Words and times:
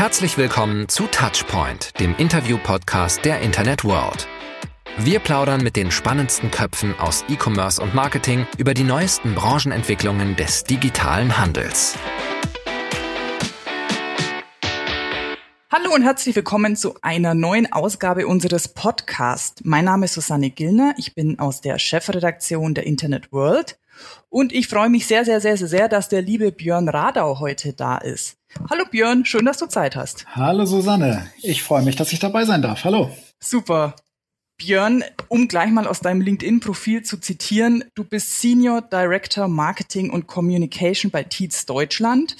Herzlich 0.00 0.38
willkommen 0.38 0.88
zu 0.88 1.06
Touchpoint, 1.08 2.00
dem 2.00 2.16
Interview-Podcast 2.16 3.22
der 3.22 3.42
Internet 3.42 3.84
World. 3.84 4.26
Wir 4.96 5.18
plaudern 5.18 5.62
mit 5.62 5.76
den 5.76 5.90
spannendsten 5.90 6.50
Köpfen 6.50 6.98
aus 6.98 7.22
E-Commerce 7.28 7.82
und 7.82 7.94
Marketing 7.94 8.46
über 8.56 8.72
die 8.72 8.82
neuesten 8.82 9.34
Branchenentwicklungen 9.34 10.36
des 10.36 10.64
digitalen 10.64 11.36
Handels. 11.36 11.98
Hallo 15.70 15.94
und 15.94 16.02
herzlich 16.02 16.34
willkommen 16.34 16.76
zu 16.76 16.94
einer 17.02 17.34
neuen 17.34 17.70
Ausgabe 17.70 18.26
unseres 18.26 18.68
Podcasts. 18.68 19.60
Mein 19.66 19.84
Name 19.84 20.06
ist 20.06 20.14
Susanne 20.14 20.48
Gillner, 20.48 20.94
ich 20.96 21.14
bin 21.14 21.38
aus 21.38 21.60
der 21.60 21.78
Chefredaktion 21.78 22.72
der 22.72 22.86
Internet 22.86 23.32
World 23.32 23.78
und 24.28 24.52
ich 24.52 24.68
freue 24.68 24.90
mich 24.90 25.06
sehr, 25.06 25.24
sehr, 25.24 25.40
sehr, 25.40 25.56
sehr, 25.56 25.88
dass 25.88 26.08
der 26.08 26.22
liebe 26.22 26.52
Björn 26.52 26.88
Radau 26.88 27.40
heute 27.40 27.72
da 27.72 27.98
ist. 27.98 28.36
Hallo 28.68 28.84
Björn, 28.90 29.24
schön, 29.24 29.44
dass 29.44 29.58
du 29.58 29.66
Zeit 29.66 29.96
hast. 29.96 30.26
Hallo 30.34 30.64
Susanne, 30.64 31.30
ich 31.42 31.62
freue 31.62 31.82
mich, 31.82 31.96
dass 31.96 32.12
ich 32.12 32.18
dabei 32.18 32.44
sein 32.44 32.62
darf. 32.62 32.84
Hallo. 32.84 33.10
Super. 33.38 33.94
Björn, 34.60 35.02
um 35.28 35.48
gleich 35.48 35.70
mal 35.70 35.86
aus 35.86 36.00
deinem 36.00 36.20
LinkedIn-Profil 36.20 37.02
zu 37.02 37.16
zitieren, 37.16 37.82
du 37.94 38.04
bist 38.04 38.40
Senior 38.40 38.82
Director 38.82 39.48
Marketing 39.48 40.10
und 40.10 40.26
Communication 40.26 41.10
bei 41.10 41.22
Tietz 41.24 41.64
Deutschland. 41.64 42.36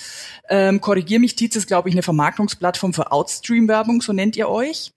Ähm, 0.51 0.83
Korrigier 0.83 1.19
mich, 1.19 1.35
Tietz 1.35 1.57
ist, 1.57 1.67
glaube 1.67 1.89
ich, 1.89 1.95
eine 1.95 2.03
Vermarktungsplattform 2.03 2.93
für 2.93 3.11
Outstream-Werbung, 3.11 4.03
so 4.03 4.13
nennt 4.13 4.37
ihr 4.37 4.51
euch. 4.51 4.93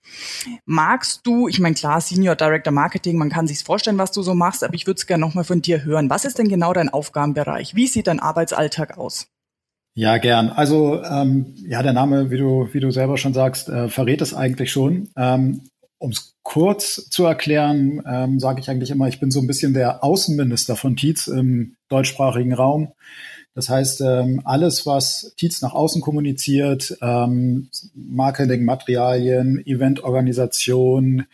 Magst 0.66 1.26
du, 1.26 1.48
ich 1.48 1.60
meine, 1.60 1.74
klar, 1.74 2.02
Senior 2.02 2.36
Director 2.36 2.72
Marketing, 2.72 3.16
man 3.16 3.30
kann 3.30 3.46
sich 3.46 3.64
vorstellen, 3.64 3.96
was 3.96 4.12
du 4.12 4.22
so 4.22 4.34
machst, 4.34 4.62
aber 4.62 4.74
ich 4.74 4.86
würde 4.86 4.98
es 4.98 5.06
gerne 5.06 5.22
nochmal 5.22 5.44
von 5.44 5.62
dir 5.62 5.82
hören. 5.82 6.10
Was 6.10 6.26
ist 6.26 6.38
denn 6.38 6.48
genau 6.48 6.74
dein 6.74 6.90
Aufgabenbereich? 6.90 7.74
Wie 7.74 7.86
sieht 7.86 8.06
dein 8.06 8.20
Arbeitsalltag 8.20 8.98
aus? 8.98 9.28
Ja, 9.96 10.18
gern. 10.18 10.50
Also 10.50 11.02
ähm, 11.04 11.54
ja, 11.68 11.82
der 11.82 11.92
Name, 11.92 12.30
wie 12.30 12.38
du, 12.38 12.68
wie 12.72 12.80
du 12.80 12.90
selber 12.90 13.16
schon 13.16 13.32
sagst, 13.32 13.68
äh, 13.68 13.88
verrät 13.88 14.20
es 14.20 14.34
eigentlich 14.34 14.72
schon. 14.72 15.08
Ähm, 15.16 15.62
um 16.04 16.10
es 16.10 16.36
kurz 16.42 17.08
zu 17.08 17.24
erklären, 17.24 18.02
ähm, 18.06 18.38
sage 18.38 18.60
ich 18.60 18.68
eigentlich 18.68 18.90
immer, 18.90 19.08
ich 19.08 19.20
bin 19.20 19.30
so 19.30 19.40
ein 19.40 19.46
bisschen 19.46 19.72
der 19.72 20.04
Außenminister 20.04 20.76
von 20.76 20.96
Tietz 20.96 21.26
im 21.26 21.76
deutschsprachigen 21.88 22.52
Raum. 22.52 22.92
Das 23.54 23.68
heißt, 23.70 24.02
ähm, 24.02 24.42
alles, 24.44 24.84
was 24.84 25.32
Tietz 25.36 25.62
nach 25.62 25.72
außen 25.72 26.02
kommuniziert, 26.02 26.96
ähm, 27.00 27.70
Marketing, 27.94 28.64
Materialien, 28.64 29.64
Eventorganisation, 29.64 31.24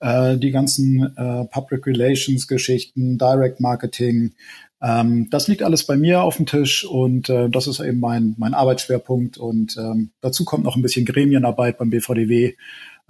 äh, 0.00 0.36
die 0.36 0.50
ganzen 0.52 1.16
äh, 1.16 1.44
Public 1.46 1.86
Relations 1.86 2.46
Geschichten, 2.46 3.18
Direct 3.18 3.58
Marketing, 3.58 4.34
ähm, 4.82 5.28
das 5.30 5.46
liegt 5.46 5.62
alles 5.62 5.86
bei 5.86 5.96
mir 5.96 6.22
auf 6.22 6.36
dem 6.36 6.46
Tisch 6.46 6.84
und 6.84 7.30
äh, 7.30 7.48
das 7.48 7.68
ist 7.68 7.78
eben 7.78 8.00
mein, 8.00 8.34
mein 8.36 8.52
Arbeitsschwerpunkt 8.52 9.38
und 9.38 9.76
ähm, 9.76 10.10
dazu 10.20 10.44
kommt 10.44 10.64
noch 10.64 10.74
ein 10.74 10.82
bisschen 10.82 11.06
Gremienarbeit 11.06 11.78
beim 11.78 11.90
BVDW 11.90 12.54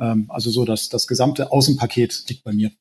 ähm, 0.03 0.27
also 0.29 0.51
so, 0.51 0.65
dass 0.65 0.89
das 0.89 1.07
gesamte 1.07 1.53
Außenpaket 1.53 2.25
liegt 2.29 2.45
bei 2.45 2.53
mir. 2.53 2.73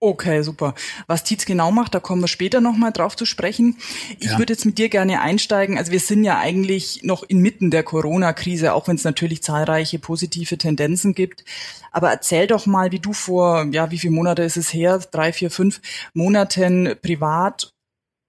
Okay, 0.00 0.42
super. 0.42 0.74
Was 1.06 1.24
Tietz 1.24 1.46
genau 1.46 1.70
macht, 1.70 1.94
da 1.94 2.00
kommen 2.00 2.20
wir 2.20 2.28
später 2.28 2.60
nochmal 2.60 2.92
drauf 2.92 3.16
zu 3.16 3.24
sprechen. 3.24 3.78
Ich 4.20 4.32
ja. 4.32 4.38
würde 4.38 4.52
jetzt 4.52 4.66
mit 4.66 4.76
dir 4.76 4.90
gerne 4.90 5.22
einsteigen. 5.22 5.78
Also 5.78 5.92
wir 5.92 6.00
sind 6.00 6.24
ja 6.24 6.38
eigentlich 6.38 7.04
noch 7.04 7.22
inmitten 7.22 7.70
der 7.70 7.84
Corona-Krise, 7.84 8.74
auch 8.74 8.86
wenn 8.86 8.96
es 8.96 9.04
natürlich 9.04 9.42
zahlreiche 9.42 9.98
positive 9.98 10.58
Tendenzen 10.58 11.14
gibt. 11.14 11.44
Aber 11.90 12.10
erzähl 12.10 12.46
doch 12.46 12.66
mal, 12.66 12.92
wie 12.92 12.98
du 12.98 13.14
vor, 13.14 13.66
ja, 13.72 13.90
wie 13.90 13.98
viele 13.98 14.12
Monate 14.12 14.42
ist 14.42 14.58
es 14.58 14.74
her? 14.74 14.98
Drei, 15.10 15.32
vier, 15.32 15.50
fünf 15.50 15.80
Monaten 16.12 16.96
privat 17.00 17.73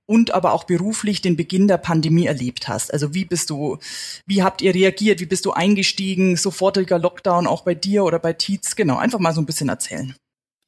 und 0.05 0.33
aber 0.33 0.53
auch 0.53 0.65
beruflich 0.65 1.21
den 1.21 1.35
Beginn 1.35 1.67
der 1.67 1.77
Pandemie 1.77 2.25
erlebt 2.25 2.67
hast. 2.67 2.93
Also 2.93 3.13
wie 3.13 3.25
bist 3.25 3.49
du, 3.49 3.77
wie 4.25 4.43
habt 4.43 4.61
ihr 4.61 4.73
reagiert? 4.73 5.19
Wie 5.19 5.25
bist 5.25 5.45
du 5.45 5.51
eingestiegen? 5.51 6.37
Sofortiger 6.37 6.99
Lockdown 6.99 7.47
auch 7.47 7.63
bei 7.63 7.75
dir 7.75 8.03
oder 8.03 8.19
bei 8.19 8.33
Tietz? 8.33 8.75
Genau, 8.75 8.97
einfach 8.97 9.19
mal 9.19 9.33
so 9.33 9.41
ein 9.41 9.45
bisschen 9.45 9.69
erzählen. 9.69 10.15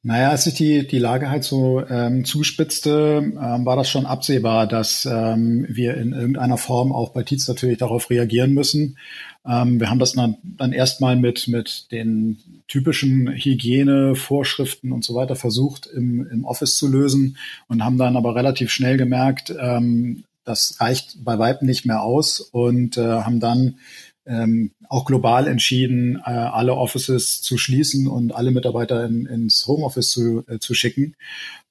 Naja, 0.02 0.30
als 0.30 0.44
sich 0.44 0.54
die, 0.54 0.86
die 0.86 1.00
Lage 1.00 1.28
halt 1.28 1.42
so 1.42 1.84
ähm, 1.86 2.24
zuspitzte, 2.24 3.20
ähm, 3.20 3.66
war 3.66 3.76
das 3.76 3.90
schon 3.90 4.06
absehbar, 4.06 4.68
dass 4.68 5.04
ähm, 5.06 5.66
wir 5.68 5.96
in 5.96 6.12
irgendeiner 6.12 6.56
Form 6.56 6.92
auch 6.92 7.10
bei 7.10 7.24
Tietz 7.24 7.48
natürlich 7.48 7.78
darauf 7.78 8.08
reagieren 8.08 8.54
müssen. 8.54 8.96
Ähm, 9.44 9.80
wir 9.80 9.90
haben 9.90 9.98
das 9.98 10.12
dann, 10.12 10.36
dann 10.44 10.72
erstmal 10.72 11.16
mit, 11.16 11.48
mit 11.48 11.90
den 11.90 12.57
typischen 12.68 13.28
Hygienevorschriften 13.28 14.92
und 14.92 15.02
so 15.02 15.14
weiter 15.14 15.36
versucht 15.36 15.86
im, 15.86 16.26
im 16.30 16.44
Office 16.44 16.76
zu 16.76 16.86
lösen 16.86 17.38
und 17.66 17.84
haben 17.84 17.98
dann 17.98 18.16
aber 18.16 18.34
relativ 18.34 18.70
schnell 18.70 18.96
gemerkt, 18.96 19.52
ähm, 19.58 20.24
das 20.44 20.80
reicht 20.80 21.24
bei 21.24 21.38
Weitem 21.38 21.66
nicht 21.66 21.84
mehr 21.84 22.02
aus 22.02 22.40
und 22.40 22.96
äh, 22.96 23.02
haben 23.02 23.40
dann 23.40 23.78
ähm, 24.26 24.70
auch 24.88 25.04
global 25.04 25.46
entschieden, 25.46 26.16
äh, 26.16 26.30
alle 26.30 26.74
Offices 26.74 27.42
zu 27.42 27.58
schließen 27.58 28.06
und 28.06 28.34
alle 28.34 28.50
Mitarbeiter 28.50 29.04
in, 29.04 29.26
ins 29.26 29.66
Homeoffice 29.66 30.10
zu, 30.10 30.44
äh, 30.46 30.58
zu 30.58 30.74
schicken. 30.74 31.16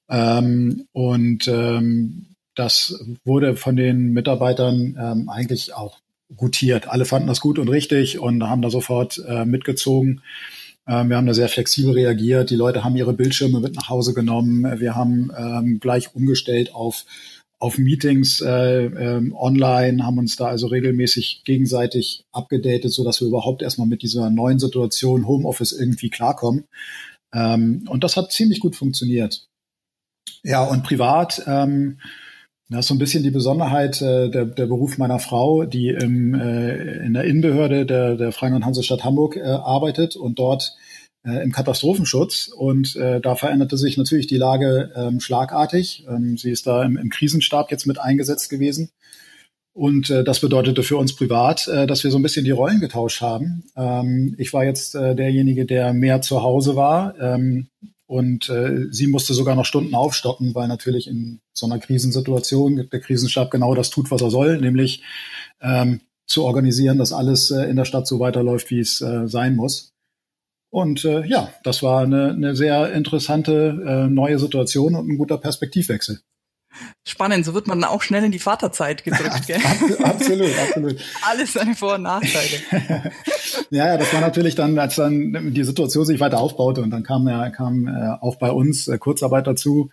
Ähm, 0.08 0.86
und 0.92 1.48
ähm, 1.48 2.26
das 2.54 3.04
wurde 3.24 3.56
von 3.56 3.76
den 3.76 4.12
Mitarbeitern 4.12 4.96
ähm, 5.00 5.28
eigentlich 5.28 5.74
auch 5.74 5.98
gutiert. 6.36 6.88
Alle 6.88 7.04
fanden 7.04 7.28
das 7.28 7.40
gut 7.40 7.58
und 7.58 7.68
richtig 7.68 8.18
und 8.18 8.42
haben 8.42 8.62
da 8.62 8.70
sofort 8.70 9.22
äh, 9.26 9.44
mitgezogen. 9.44 10.22
Ähm, 10.88 11.10
wir 11.10 11.16
haben 11.16 11.26
da 11.26 11.34
sehr 11.34 11.48
flexibel 11.48 11.92
reagiert. 11.92 12.50
Die 12.50 12.56
Leute 12.56 12.82
haben 12.82 12.96
ihre 12.96 13.12
Bildschirme 13.12 13.60
mit 13.60 13.76
nach 13.76 13.88
Hause 13.88 14.14
genommen. 14.14 14.80
Wir 14.80 14.96
haben 14.96 15.30
ähm, 15.36 15.78
gleich 15.80 16.14
umgestellt 16.14 16.74
auf 16.74 17.04
auf 17.60 17.76
Meetings 17.76 18.40
äh, 18.40 18.84
ähm, 18.84 19.34
online, 19.34 20.04
haben 20.04 20.18
uns 20.18 20.36
da 20.36 20.46
also 20.46 20.68
regelmäßig 20.68 21.42
gegenseitig 21.44 22.24
abgedatet, 22.30 22.92
so 22.92 23.02
dass 23.04 23.20
wir 23.20 23.26
überhaupt 23.26 23.62
erstmal 23.62 23.88
mit 23.88 24.02
dieser 24.02 24.30
neuen 24.30 24.60
Situation 24.60 25.26
Homeoffice 25.26 25.72
irgendwie 25.72 26.08
klarkommen. 26.08 26.66
Ähm, 27.34 27.84
und 27.88 28.04
das 28.04 28.16
hat 28.16 28.30
ziemlich 28.30 28.60
gut 28.60 28.76
funktioniert. 28.76 29.48
Ja, 30.44 30.62
und 30.62 30.84
privat, 30.84 31.42
ähm, 31.46 31.98
das 32.70 32.80
ist 32.80 32.88
so 32.88 32.94
ein 32.94 32.98
bisschen 32.98 33.22
die 33.22 33.30
Besonderheit 33.30 34.02
äh, 34.02 34.28
der, 34.28 34.44
der 34.44 34.66
Beruf 34.66 34.98
meiner 34.98 35.18
Frau, 35.18 35.64
die 35.64 35.88
im, 35.88 36.34
äh, 36.34 37.04
in 37.04 37.14
der 37.14 37.24
Innenbehörde 37.24 37.86
der, 37.86 38.16
der 38.16 38.32
Freien 38.32 38.54
und 38.54 38.66
Hansestadt 38.66 39.04
Hamburg 39.04 39.36
äh, 39.36 39.42
arbeitet 39.42 40.16
und 40.16 40.38
dort 40.38 40.76
äh, 41.24 41.42
im 41.42 41.50
Katastrophenschutz. 41.50 42.48
Und 42.48 42.94
äh, 42.96 43.20
da 43.22 43.36
veränderte 43.36 43.78
sich 43.78 43.96
natürlich 43.96 44.26
die 44.26 44.36
Lage 44.36 44.92
ähm, 44.94 45.20
schlagartig. 45.20 46.06
Ähm, 46.08 46.36
sie 46.36 46.50
ist 46.50 46.66
da 46.66 46.84
im, 46.84 46.98
im 46.98 47.08
Krisenstab 47.08 47.70
jetzt 47.70 47.86
mit 47.86 47.98
eingesetzt 47.98 48.50
gewesen. 48.50 48.90
Und 49.72 50.10
äh, 50.10 50.24
das 50.24 50.40
bedeutete 50.40 50.82
für 50.82 50.98
uns 50.98 51.14
privat, 51.14 51.68
äh, 51.68 51.86
dass 51.86 52.04
wir 52.04 52.10
so 52.10 52.18
ein 52.18 52.22
bisschen 52.22 52.44
die 52.44 52.50
Rollen 52.50 52.80
getauscht 52.80 53.22
haben. 53.22 53.64
Ähm, 53.76 54.34
ich 54.36 54.52
war 54.52 54.64
jetzt 54.64 54.94
äh, 54.94 55.14
derjenige, 55.14 55.64
der 55.64 55.94
mehr 55.94 56.20
zu 56.20 56.42
Hause 56.42 56.76
war. 56.76 57.18
Ähm, 57.18 57.68
und 58.08 58.48
äh, 58.48 58.86
sie 58.90 59.06
musste 59.06 59.34
sogar 59.34 59.54
noch 59.54 59.66
Stunden 59.66 59.94
aufstocken, 59.94 60.54
weil 60.54 60.66
natürlich 60.66 61.06
in 61.08 61.40
so 61.52 61.66
einer 61.66 61.78
Krisensituation 61.78 62.88
der 62.90 63.00
Krisenstab 63.00 63.50
genau 63.50 63.74
das 63.74 63.90
tut, 63.90 64.10
was 64.10 64.22
er 64.22 64.30
soll, 64.30 64.58
nämlich 64.58 65.02
ähm, 65.60 66.00
zu 66.26 66.44
organisieren, 66.44 66.96
dass 66.96 67.12
alles 67.12 67.50
äh, 67.50 67.64
in 67.64 67.76
der 67.76 67.84
Stadt 67.84 68.06
so 68.06 68.18
weiterläuft, 68.18 68.70
wie 68.70 68.80
es 68.80 69.02
äh, 69.02 69.28
sein 69.28 69.56
muss. 69.56 69.92
Und 70.70 71.04
äh, 71.04 71.26
ja, 71.26 71.52
das 71.64 71.82
war 71.82 72.02
eine, 72.02 72.30
eine 72.30 72.56
sehr 72.56 72.94
interessante 72.94 73.78
äh, 73.86 74.08
neue 74.08 74.38
Situation 74.38 74.94
und 74.94 75.06
ein 75.06 75.18
guter 75.18 75.36
Perspektivwechsel. 75.36 76.20
Spannend, 77.04 77.44
so 77.44 77.54
wird 77.54 77.66
man 77.66 77.82
auch 77.84 78.02
schnell 78.02 78.22
in 78.24 78.32
die 78.32 78.38
Vaterzeit 78.38 79.02
gedrückt, 79.02 79.46
gell? 79.46 79.60
absolut, 80.02 80.50
absolut. 80.58 80.96
Alles 81.28 81.54
seine 81.54 81.74
Vor- 81.74 81.94
und 81.94 82.02
Nachteile. 82.02 82.60
ja, 83.70 83.86
ja, 83.86 83.96
das 83.96 84.12
war 84.12 84.20
natürlich 84.20 84.54
dann, 84.54 84.78
als 84.78 84.96
dann 84.96 85.54
die 85.54 85.64
Situation 85.64 86.04
sich 86.04 86.20
weiter 86.20 86.38
aufbaute 86.38 86.82
und 86.82 86.90
dann 86.90 87.02
kam 87.02 87.26
ja 87.26 87.48
kam 87.50 87.88
äh, 87.88 88.16
auch 88.20 88.36
bei 88.36 88.50
uns 88.50 88.86
äh, 88.88 88.98
Kurzarbeit 88.98 89.46
dazu. 89.46 89.90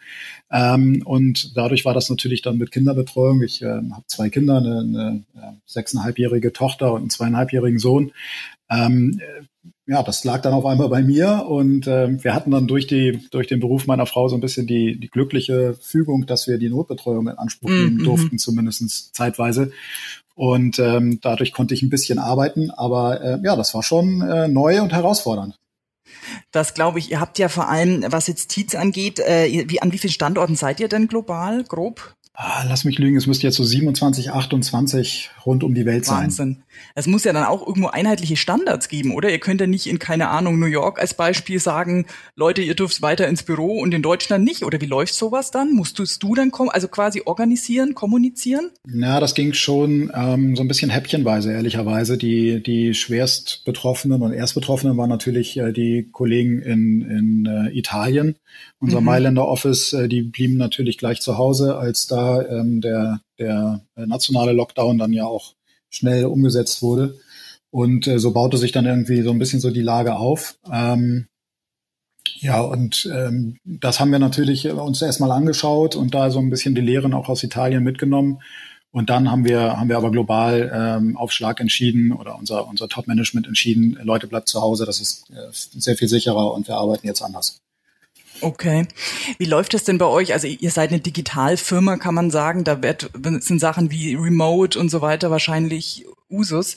Ähm, 0.52 1.02
und 1.06 1.56
dadurch 1.56 1.86
war 1.86 1.94
das 1.94 2.10
natürlich 2.10 2.42
dann 2.42 2.58
mit 2.58 2.72
Kinderbetreuung. 2.72 3.42
Ich 3.42 3.62
äh, 3.62 3.68
habe 3.68 4.04
zwei 4.08 4.30
Kinder, 4.30 4.58
eine, 4.58 4.80
eine 4.80 5.24
äh, 5.36 5.54
sechseinhalbjährige 5.66 6.54
Tochter 6.54 6.94
und 6.94 7.02
einen 7.02 7.10
zweieinhalbjährigen 7.10 7.80
Sohn. 7.80 8.12
Ähm, 8.70 9.22
ja, 9.88 10.02
das 10.02 10.24
lag 10.24 10.42
dann 10.42 10.54
auf 10.54 10.66
einmal 10.66 10.90
bei 10.90 11.04
mir 11.04 11.46
und 11.48 11.86
äh, 11.86 12.24
wir 12.24 12.34
hatten 12.34 12.52
dann 12.52 12.68
durch 12.68 12.88
die 12.88 13.28
durch 13.30 13.48
den 13.48 13.60
Beruf 13.60 13.86
meiner 13.86 14.08
Frau 14.08 14.28
so 14.28 14.36
ein 14.36 14.42
bisschen 14.42 14.66
die 14.66 15.00
die 15.00 15.10
glückliche 15.10 15.76
Fügung, 15.80 16.26
dass 16.26 16.48
wir 16.48 16.58
die 16.58 16.70
Notbetreuung 16.70 17.28
in 17.28 17.38
Anspruch 17.38 17.70
nehmen 17.70 17.98
mm 17.98 18.00
-hmm. 18.00 18.04
durften, 18.04 18.38
zumindestens 18.40 19.12
zeitweise. 19.12 19.72
Und 20.34 20.80
ähm, 20.80 21.20
dadurch 21.22 21.54
konnte 21.54 21.74
ich 21.74 21.82
ein 21.82 21.90
bisschen 21.90 22.20
arbeiten, 22.20 22.72
aber 22.72 23.22
äh, 23.22 23.40
ja, 23.44 23.56
das 23.56 23.74
war 23.74 23.84
schon 23.84 24.22
äh, 24.22 24.48
neu 24.48 24.82
und 24.82 24.92
herausfordernd. 24.92 25.58
Das 26.52 26.74
glaube 26.74 27.00
ich. 27.00 27.12
Ihr 27.12 27.20
habt 27.20 27.40
ja 27.40 27.48
vor 27.48 27.70
allem, 27.70 28.04
was 28.08 28.28
jetzt 28.28 28.50
Tietz 28.50 28.76
angeht, 28.76 29.20
äh, 29.20 29.66
wie, 29.68 29.82
an 29.82 29.92
wie 29.92 29.98
vielen 29.98 30.12
Standorten 30.12 30.56
seid 30.56 30.80
ihr 30.80 30.88
denn 30.90 31.08
global, 31.08 31.64
grob? 31.64 32.16
Ah, 32.38 32.66
lass 32.68 32.84
mich 32.84 33.00
lügen, 33.00 33.16
es 33.16 33.28
müsste 33.28 33.48
jetzt 33.48 33.56
so 33.56 33.64
27, 33.64 34.32
28 34.32 35.30
rund 35.46 35.64
um 35.64 35.74
die 35.74 35.86
Welt 35.86 36.06
sein. 36.06 36.24
Wahnsinn. 36.24 36.64
Es 36.94 37.08
muss 37.08 37.24
ja 37.24 37.32
dann 37.32 37.46
auch 37.46 37.66
irgendwo 37.66 37.88
einheitliche 37.88 38.36
Standards 38.36 38.90
geben, 38.90 39.14
oder? 39.14 39.30
Ihr 39.30 39.40
könnt 39.40 39.62
ja 39.62 39.68
nicht 39.68 39.88
in, 39.88 40.00
keine 40.00 40.28
Ahnung, 40.28 40.60
New 40.60 40.66
York 40.66 41.00
als 41.00 41.14
Beispiel 41.14 41.60
sagen, 41.60 42.06
Leute, 42.36 42.62
ihr 42.62 42.76
dürft 42.76 43.02
weiter 43.02 43.28
ins 43.30 43.44
Büro 43.44 43.80
und 43.80 43.94
in 43.94 44.02
Deutschland 44.02 44.44
nicht. 44.44 44.64
Oder 44.64 44.82
wie 44.82 44.86
läuft 44.86 45.14
sowas 45.14 45.52
dann? 45.52 45.74
Musst 45.74 45.98
du 45.98 46.36
dann 46.36 46.52
kommen, 46.52 46.70
also 46.70 46.90
quasi 46.90 47.22
organisieren, 47.24 47.96
kommunizieren? 47.96 48.70
Ja, 48.86 49.22
das 49.22 49.34
ging 49.34 49.54
schon 49.54 50.12
ähm, 50.14 50.58
so 50.58 50.64
ein 50.64 50.68
bisschen 50.68 50.90
häppchenweise, 50.90 51.54
ehrlicherweise. 51.54 52.18
Die, 52.18 52.62
die 52.62 52.94
schwerst 52.94 53.64
Betroffenen 53.64 54.22
und 54.22 54.34
Erstbetroffenen 54.34 54.98
waren 54.98 55.10
natürlich 55.10 55.56
äh, 55.56 55.72
die 55.72 56.10
Kollegen 56.12 56.62
in, 56.62 57.02
in 57.02 57.46
äh, 57.46 57.78
Italien. 57.78 58.36
Unser 58.80 59.00
mhm. 59.00 59.06
Mailänder 59.06 59.48
Office, 59.48 59.94
äh, 59.94 60.10
die 60.10 60.22
blieben 60.22 60.58
natürlich 60.58 60.98
gleich 60.98 61.22
zu 61.22 61.38
Hause, 61.38 61.78
als 61.78 62.08
da 62.08 62.25
ähm, 62.50 62.82
der, 62.82 63.22
der 63.40 63.82
nationale 63.96 64.54
Lockdown 64.54 64.98
dann 64.98 65.14
ja 65.14 65.26
auch 65.26 65.54
schnell 65.90 66.26
umgesetzt 66.26 66.82
wurde. 66.82 67.18
Und 67.72 68.08
äh, 68.08 68.20
so 68.20 68.32
baute 68.32 68.58
sich 68.58 68.72
dann 68.72 68.86
irgendwie 68.86 69.22
so 69.22 69.32
ein 69.32 69.40
bisschen 69.40 69.60
so 69.60 69.70
die 69.70 69.82
Lage 69.82 70.16
auf. 70.16 70.58
Ähm, 70.72 71.28
ja, 72.40 72.62
und 72.62 73.10
ähm, 73.14 73.58
das 73.64 74.00
haben 74.00 74.12
wir 74.12 74.20
natürlich 74.20 74.70
uns 74.70 75.02
erstmal 75.02 75.32
angeschaut 75.32 75.96
und 75.96 76.14
da 76.14 76.32
so 76.32 76.40
ein 76.40 76.50
bisschen 76.50 76.76
die 76.76 76.82
Lehren 76.82 77.14
auch 77.14 77.30
aus 77.30 77.44
Italien 77.44 77.84
mitgenommen. 77.84 78.40
Und 78.92 79.10
dann 79.10 79.30
haben 79.30 79.44
wir, 79.44 79.78
haben 79.78 79.90
wir 79.90 79.98
aber 79.98 80.10
global 80.10 80.72
ähm, 80.74 81.18
auf 81.18 81.34
Schlag 81.34 81.60
entschieden 81.60 82.14
oder 82.14 82.38
unser, 82.38 82.66
unser 82.68 82.88
Top-Management 82.88 83.46
entschieden, 83.46 84.00
Leute 84.02 84.28
bleibt 84.28 84.48
zu 84.48 84.62
Hause, 84.62 84.86
das 84.86 85.02
ist 85.02 85.30
äh, 85.32 85.50
sehr 85.52 85.98
viel 85.98 86.08
sicherer 86.08 86.54
und 86.54 86.70
wir 86.70 86.76
arbeiten 86.76 87.06
jetzt 87.06 87.22
anders. 87.22 87.60
Okay. 88.42 88.88
Wie 89.38 89.46
läuft 89.46 89.74
das 89.74 89.84
denn 89.84 89.98
bei 89.98 90.06
euch? 90.06 90.34
Also 90.34 90.48
ihr 90.48 90.72
seid 90.72 90.90
eine 90.90 91.00
Digitalfirma, 91.00 91.98
kann 91.98 92.16
man 92.16 92.32
sagen. 92.32 92.64
Da 92.64 92.82
wird, 92.84 93.10
sind 93.40 93.60
Sachen 93.60 93.92
wie 93.92 94.16
Remote 94.16 94.78
und 94.78 94.90
so 94.90 95.02
weiter 95.02 95.32
wahrscheinlich 95.32 96.06
Usus. 96.30 96.76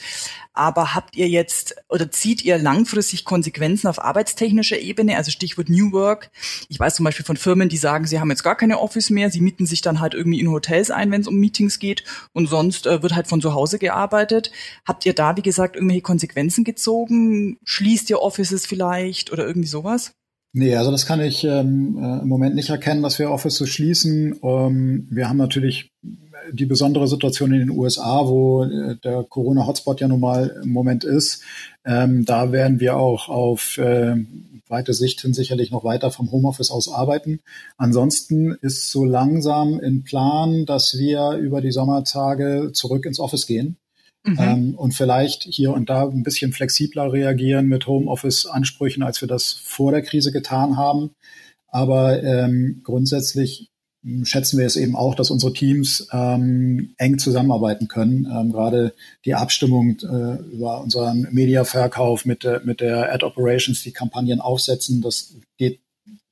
Aber 0.52 0.94
habt 0.94 1.16
ihr 1.16 1.28
jetzt 1.28 1.76
oder 1.88 2.10
zieht 2.10 2.42
ihr 2.42 2.58
langfristig 2.58 3.24
Konsequenzen 3.24 3.88
auf 3.88 4.02
arbeitstechnischer 4.02 4.78
Ebene? 4.78 5.16
Also 5.16 5.30
Stichwort 5.30 5.68
New 5.68 5.92
Work. 5.92 6.30
Ich 6.68 6.78
weiß 6.78 6.96
zum 6.96 7.04
Beispiel 7.04 7.24
von 7.24 7.36
Firmen, 7.36 7.68
die 7.68 7.76
sagen, 7.76 8.06
sie 8.06 8.20
haben 8.20 8.30
jetzt 8.30 8.42
gar 8.42 8.56
keine 8.56 8.78
Office 8.78 9.10
mehr. 9.10 9.30
Sie 9.30 9.40
mieten 9.40 9.66
sich 9.66 9.80
dann 9.80 10.00
halt 10.00 10.14
irgendwie 10.14 10.40
in 10.40 10.50
Hotels 10.50 10.90
ein, 10.90 11.10
wenn 11.10 11.20
es 11.20 11.28
um 11.28 11.36
Meetings 11.36 11.78
geht. 11.78 12.04
Und 12.32 12.48
sonst 12.48 12.86
äh, 12.86 13.02
wird 13.02 13.14
halt 13.14 13.28
von 13.28 13.40
zu 13.40 13.54
Hause 13.54 13.78
gearbeitet. 13.78 14.52
Habt 14.86 15.06
ihr 15.06 15.14
da, 15.14 15.36
wie 15.36 15.42
gesagt, 15.42 15.76
irgendwelche 15.76 16.02
Konsequenzen 16.02 16.64
gezogen? 16.64 17.58
Schließt 17.64 18.10
ihr 18.10 18.20
Offices 18.20 18.66
vielleicht 18.66 19.32
oder 19.32 19.46
irgendwie 19.46 19.68
sowas? 19.68 20.12
Nee, 20.52 20.74
also 20.76 20.90
das 20.90 21.06
kann 21.06 21.20
ich 21.20 21.44
ähm, 21.44 21.98
äh, 22.02 22.22
im 22.22 22.28
Moment 22.28 22.54
nicht 22.54 22.70
erkennen, 22.70 23.02
dass 23.02 23.18
wir 23.18 23.30
Office 23.30 23.68
schließen. 23.68 24.38
Ähm, 24.42 25.06
wir 25.10 25.28
haben 25.28 25.36
natürlich 25.36 25.92
die 26.52 26.66
besondere 26.66 27.06
Situation 27.06 27.52
in 27.52 27.60
den 27.60 27.70
USA, 27.70 28.26
wo 28.26 28.64
äh, 28.64 28.96
der 28.96 29.24
Corona-Hotspot 29.24 30.00
ja 30.00 30.08
nun 30.08 30.20
mal 30.20 30.60
im 30.62 30.72
Moment 30.72 31.04
ist. 31.04 31.42
Ähm, 31.84 32.24
da 32.24 32.52
werden 32.52 32.80
wir 32.80 32.96
auch 32.96 33.28
auf 33.28 33.78
äh, 33.78 34.16
weite 34.68 34.94
Sicht 34.94 35.20
hin 35.20 35.34
sicherlich 35.34 35.70
noch 35.70 35.84
weiter 35.84 36.10
vom 36.10 36.30
Homeoffice 36.30 36.70
aus 36.70 36.92
arbeiten. 36.92 37.40
Ansonsten 37.76 38.52
ist 38.60 38.90
so 38.90 39.04
langsam 39.04 39.80
in 39.80 40.04
Plan, 40.04 40.66
dass 40.66 40.98
wir 40.98 41.32
über 41.32 41.60
die 41.60 41.72
Sommertage 41.72 42.70
zurück 42.72 43.06
ins 43.06 43.20
Office 43.20 43.46
gehen. 43.46 43.76
Mhm. 44.24 44.36
Ähm, 44.38 44.74
und 44.74 44.94
vielleicht 44.94 45.44
hier 45.44 45.72
und 45.72 45.88
da 45.88 46.08
ein 46.08 46.22
bisschen 46.22 46.52
flexibler 46.52 47.12
reagieren 47.12 47.66
mit 47.66 47.86
Homeoffice-Ansprüchen, 47.86 49.02
als 49.02 49.20
wir 49.20 49.28
das 49.28 49.52
vor 49.52 49.92
der 49.92 50.02
Krise 50.02 50.32
getan 50.32 50.76
haben. 50.76 51.10
Aber 51.68 52.22
ähm, 52.22 52.80
grundsätzlich 52.82 53.70
hm, 54.02 54.24
schätzen 54.24 54.58
wir 54.58 54.66
es 54.66 54.76
eben 54.76 54.96
auch, 54.96 55.14
dass 55.14 55.30
unsere 55.30 55.52
Teams 55.52 56.08
ähm, 56.12 56.94
eng 56.98 57.18
zusammenarbeiten 57.18 57.88
können. 57.88 58.26
Ähm, 58.26 58.52
gerade 58.52 58.94
die 59.24 59.34
Abstimmung 59.34 59.98
äh, 60.00 60.42
über 60.52 60.82
unseren 60.82 61.28
Mediaverkauf 61.30 62.24
mit, 62.24 62.46
mit 62.64 62.80
der 62.80 63.12
Ad 63.12 63.24
Operations, 63.24 63.82
die 63.82 63.92
Kampagnen 63.92 64.40
aufsetzen, 64.40 65.00
das 65.00 65.36
geht 65.56 65.80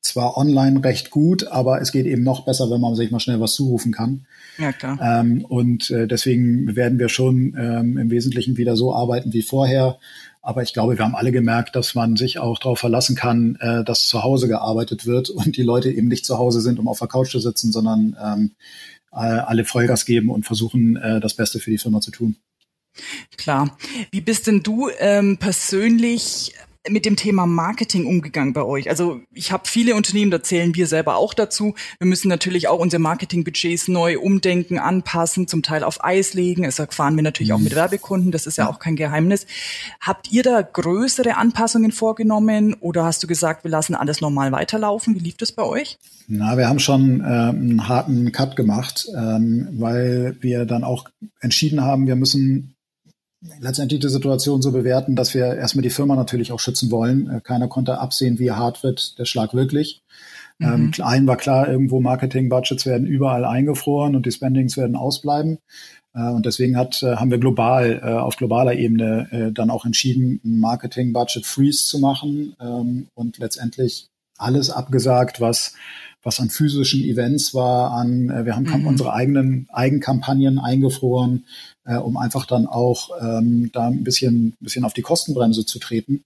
zwar 0.06 0.36
online 0.36 0.82
recht 0.82 1.10
gut, 1.10 1.46
aber 1.46 1.80
es 1.80 1.92
geht 1.92 2.06
eben 2.06 2.22
noch 2.22 2.44
besser, 2.44 2.70
wenn 2.70 2.80
man 2.80 2.94
sich 2.94 3.10
mal 3.10 3.20
schnell 3.20 3.40
was 3.40 3.54
zurufen 3.54 3.92
kann. 3.92 4.26
Ja, 4.58 4.72
klar. 4.72 4.98
Ähm, 5.00 5.44
und 5.44 5.90
äh, 5.90 6.06
deswegen 6.06 6.74
werden 6.76 6.98
wir 6.98 7.08
schon 7.08 7.54
ähm, 7.58 7.98
im 7.98 8.10
Wesentlichen 8.10 8.56
wieder 8.56 8.76
so 8.76 8.94
arbeiten 8.94 9.32
wie 9.32 9.42
vorher. 9.42 9.98
Aber 10.42 10.62
ich 10.62 10.72
glaube, 10.72 10.96
wir 10.96 11.04
haben 11.04 11.16
alle 11.16 11.32
gemerkt, 11.32 11.74
dass 11.74 11.94
man 11.94 12.16
sich 12.16 12.38
auch 12.38 12.58
darauf 12.58 12.78
verlassen 12.78 13.16
kann, 13.16 13.58
äh, 13.60 13.84
dass 13.84 14.06
zu 14.06 14.22
Hause 14.22 14.48
gearbeitet 14.48 15.06
wird 15.06 15.28
und 15.28 15.56
die 15.56 15.62
Leute 15.62 15.90
eben 15.90 16.08
nicht 16.08 16.24
zu 16.24 16.38
Hause 16.38 16.60
sind, 16.60 16.78
um 16.78 16.88
auf 16.88 17.00
der 17.00 17.08
Couch 17.08 17.30
zu 17.30 17.40
sitzen, 17.40 17.72
sondern 17.72 18.16
ähm, 18.22 18.50
alle 19.10 19.64
Vollgas 19.64 20.04
geben 20.04 20.28
und 20.28 20.44
versuchen, 20.44 20.96
äh, 20.96 21.20
das 21.20 21.34
Beste 21.34 21.58
für 21.58 21.70
die 21.70 21.78
Firma 21.78 22.00
zu 22.00 22.10
tun. 22.10 22.36
Klar. 23.36 23.76
Wie 24.10 24.20
bist 24.20 24.46
denn 24.46 24.62
du 24.62 24.90
ähm, 24.98 25.38
persönlich 25.38 26.54
mit 26.88 27.04
dem 27.04 27.16
Thema 27.16 27.46
Marketing 27.46 28.06
umgegangen 28.06 28.52
bei 28.52 28.62
euch? 28.62 28.88
Also 28.88 29.20
ich 29.32 29.52
habe 29.52 29.64
viele 29.66 29.94
Unternehmen, 29.94 30.30
da 30.30 30.42
zählen 30.42 30.74
wir 30.74 30.86
selber 30.86 31.16
auch 31.16 31.34
dazu. 31.34 31.74
Wir 31.98 32.06
müssen 32.06 32.28
natürlich 32.28 32.68
auch 32.68 32.78
unsere 32.78 33.00
Marketingbudgets 33.00 33.88
neu 33.88 34.18
umdenken, 34.18 34.78
anpassen, 34.78 35.48
zum 35.48 35.62
Teil 35.62 35.84
auf 35.84 36.04
Eis 36.04 36.34
legen. 36.34 36.62
Das 36.62 36.78
erfahren 36.78 37.16
wir 37.16 37.22
natürlich 37.22 37.52
auch 37.52 37.58
mit 37.58 37.72
mhm. 37.72 37.76
Werbekunden, 37.76 38.30
das 38.32 38.46
ist 38.46 38.58
ja 38.58 38.68
auch 38.68 38.78
kein 38.78 38.96
Geheimnis. 38.96 39.46
Habt 40.00 40.30
ihr 40.32 40.42
da 40.42 40.62
größere 40.62 41.36
Anpassungen 41.36 41.92
vorgenommen 41.92 42.74
oder 42.80 43.04
hast 43.04 43.22
du 43.22 43.26
gesagt, 43.26 43.64
wir 43.64 43.70
lassen 43.70 43.94
alles 43.94 44.20
normal 44.20 44.52
weiterlaufen? 44.52 45.14
Wie 45.14 45.20
lief 45.20 45.36
das 45.36 45.52
bei 45.52 45.62
euch? 45.62 45.98
Na, 46.28 46.56
wir 46.56 46.68
haben 46.68 46.78
schon 46.78 47.20
äh, 47.20 47.24
einen 47.24 47.88
harten 47.88 48.32
Cut 48.32 48.56
gemacht, 48.56 49.08
ähm, 49.16 49.68
weil 49.72 50.36
wir 50.40 50.64
dann 50.64 50.84
auch 50.84 51.08
entschieden 51.40 51.82
haben, 51.82 52.06
wir 52.06 52.16
müssen 52.16 52.75
letztendlich 53.60 54.00
die 54.00 54.08
Situation 54.08 54.62
so 54.62 54.72
bewerten, 54.72 55.16
dass 55.16 55.34
wir 55.34 55.54
erstmal 55.54 55.82
die 55.82 55.90
Firma 55.90 56.16
natürlich 56.16 56.52
auch 56.52 56.60
schützen 56.60 56.90
wollen. 56.90 57.30
Äh, 57.30 57.40
keiner 57.40 57.68
konnte 57.68 57.98
absehen, 57.98 58.38
wie 58.38 58.50
hart 58.50 58.82
wird 58.82 59.18
der 59.18 59.24
Schlag 59.24 59.54
wirklich. 59.54 60.02
Mhm. 60.58 60.66
Ähm, 60.66 61.04
allen 61.04 61.26
war 61.26 61.36
klar, 61.36 61.68
irgendwo 61.68 62.00
Marketing-Budgets 62.00 62.86
werden 62.86 63.06
überall 63.06 63.44
eingefroren 63.44 64.16
und 64.16 64.26
die 64.26 64.32
Spendings 64.32 64.76
werden 64.76 64.96
ausbleiben. 64.96 65.58
Äh, 66.14 66.30
und 66.30 66.46
deswegen 66.46 66.76
hat, 66.76 67.02
äh, 67.02 67.16
haben 67.16 67.30
wir 67.30 67.38
global, 67.38 68.00
äh, 68.02 68.06
auf 68.06 68.36
globaler 68.36 68.74
Ebene 68.74 69.28
äh, 69.30 69.52
dann 69.52 69.70
auch 69.70 69.84
entschieden, 69.84 70.40
ein 70.44 70.58
Marketing-Budget-Freeze 70.60 71.86
zu 71.86 71.98
machen 71.98 72.56
ähm, 72.60 73.08
und 73.14 73.38
letztendlich 73.38 74.08
alles 74.38 74.70
abgesagt, 74.70 75.40
was 75.40 75.74
was 76.26 76.40
an 76.40 76.50
physischen 76.50 77.04
Events 77.04 77.54
war, 77.54 77.92
an 77.92 78.28
äh, 78.30 78.44
wir 78.44 78.56
haben 78.56 78.64
mhm. 78.64 78.86
unsere 78.86 79.12
eigenen 79.12 79.68
Eigenkampagnen 79.72 80.58
eingefroren, 80.58 81.46
äh, 81.84 81.96
um 81.96 82.16
einfach 82.16 82.46
dann 82.46 82.66
auch 82.66 83.10
ähm, 83.20 83.70
da 83.72 83.86
ein 83.86 84.02
bisschen, 84.02 84.54
bisschen 84.60 84.84
auf 84.84 84.92
die 84.92 85.02
Kostenbremse 85.02 85.64
zu 85.64 85.78
treten. 85.78 86.24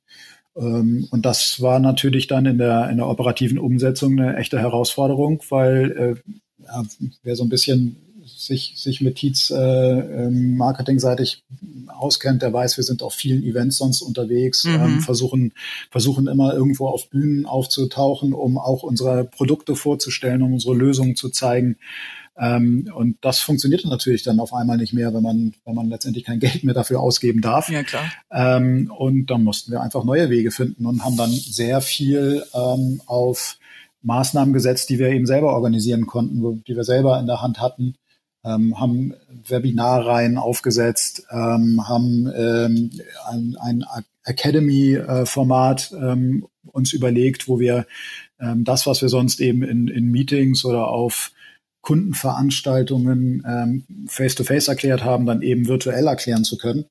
Ähm, 0.57 1.07
und 1.11 1.27
das 1.27 1.61
war 1.61 1.79
natürlich 1.81 2.27
dann 2.27 2.47
in 2.47 2.57
der, 2.57 2.89
in 2.89 2.97
der 2.97 3.09
operativen 3.09 3.59
Umsetzung 3.59 4.19
eine 4.19 4.37
echte 4.37 4.59
Herausforderung, 4.59 5.43
weil 5.51 5.91
äh, 5.93 6.33
ja, 6.65 6.83
wer 7.23 7.37
so 7.37 7.45
ein 7.45 7.51
bisschen 7.51 7.97
sich, 8.41 8.75
sich 8.77 9.01
mit 9.01 9.17
Tietz 9.17 9.51
äh, 9.51 9.57
ähm, 9.57 10.57
marketingseitig 10.57 11.45
auskennt, 11.89 12.43
der 12.43 12.53
weiß, 12.53 12.77
wir 12.77 12.85
sind 12.85 13.03
auf 13.03 13.15
vielen 13.15 13.43
Events 13.43 13.77
sonst 13.77 14.03
unterwegs, 14.03 14.65
mhm. 14.65 14.75
ähm, 14.75 15.01
versuchen, 15.01 15.53
versuchen 15.91 16.27
immer 16.27 16.55
irgendwo 16.55 16.89
auf 16.89 17.11
Bühnen 17.11 17.47
aufzutauchen, 17.47 18.33
um 18.33 18.59
auch 18.59 18.83
unsere 18.83 19.25
Produkte 19.25 19.77
vorzustellen, 19.77 20.43
um 20.43 20.55
unsere 20.55 20.75
Lösungen 20.75 21.17
zu 21.17 21.29
zeigen. 21.29 21.77
Ähm, 22.39 22.91
und 22.95 23.19
das 23.21 23.41
funktioniert 23.41 23.85
natürlich 23.85 24.23
dann 24.23 24.41
auf 24.41 24.55
einmal 24.55 24.79
nicht 24.79 24.95
mehr, 24.95 25.13
wenn 25.13 25.23
man, 25.23 25.53
wenn 25.67 25.75
man 25.75 25.91
letztendlich 25.91 26.25
kein 26.25 26.41
Geld 26.41 26.65
mehr 26.65 26.75
dafür 26.75 27.01
ausgeben 27.01 27.43
darf. 27.43 27.69
Ja, 27.69 27.83
klar. 27.83 28.11
Ähm, 28.31 28.91
und 28.97 29.27
dann 29.27 29.45
mussten 29.45 29.73
wir 29.73 29.83
einfach 29.83 30.05
neue 30.05 30.31
Wege 30.31 30.51
finden 30.51 30.87
und 30.87 31.05
haben 31.05 31.19
dann 31.19 31.31
sehr 31.31 31.83
viel 31.83 32.43
ähm, 32.55 33.03
auf 33.05 33.59
Maßnahmen 34.03 34.55
gesetzt, 34.55 34.89
die 34.89 34.99
wir 34.99 35.09
eben 35.09 35.27
selber 35.27 35.53
organisieren 35.53 36.07
konnten, 36.07 36.65
die 36.67 36.77
wir 36.77 36.85
selber 36.85 37.21
in 37.21 37.27
der 37.27 37.43
Hand 37.43 37.61
hatten, 37.61 37.97
ähm, 38.45 38.79
haben 38.81 39.15
Webinarreihen 39.47 40.39
aufgesetzt, 40.39 41.25
ähm, 41.31 41.87
haben 41.89 42.31
ähm, 42.35 42.91
ein, 43.27 43.57
ein 43.61 43.85
Academy-Format 44.25 45.93
ähm, 45.93 46.47
uns 46.73 46.93
überlegt, 46.93 47.49
wo 47.49 47.59
wir 47.59 47.87
ähm, 48.41 48.65
das, 48.65 48.87
was 48.87 49.03
wir 49.03 49.09
sonst 49.09 49.41
eben 49.41 49.63
in, 49.63 49.89
in 49.89 50.11
Meetings 50.11 50.65
oder 50.65 50.89
auf 50.89 51.33
Kundenveranstaltungen 51.83 53.43
ähm, 53.47 54.07
face-to-face 54.07 54.69
erklärt 54.69 55.03
haben, 55.03 55.25
dann 55.25 55.41
eben 55.43 55.67
virtuell 55.67 56.07
erklären 56.07 56.45
zu 56.45 56.59
können. 56.59 56.85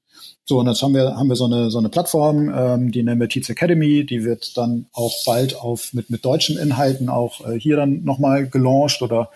So, 0.45 0.59
und 0.59 0.67
jetzt 0.67 0.81
haben 0.81 0.95
wir, 0.95 1.15
haben 1.15 1.29
wir 1.29 1.35
so 1.35 1.45
eine, 1.45 1.69
so 1.69 1.77
eine 1.77 1.89
Plattform, 1.89 2.51
ähm, 2.53 2.91
die 2.91 3.03
nennen 3.03 3.21
wir 3.21 3.29
Teach 3.29 3.49
Academy, 3.49 4.03
die 4.03 4.23
wird 4.23 4.57
dann 4.57 4.87
auch 4.93 5.13
bald 5.25 5.55
auf, 5.55 5.93
mit, 5.93 6.09
mit 6.09 6.25
deutschen 6.25 6.57
Inhalten 6.57 7.07
auch 7.07 7.47
äh, 7.47 7.59
hier 7.59 7.75
dann 7.75 8.03
nochmal 8.03 8.49
gelauncht 8.49 9.03
oder 9.03 9.29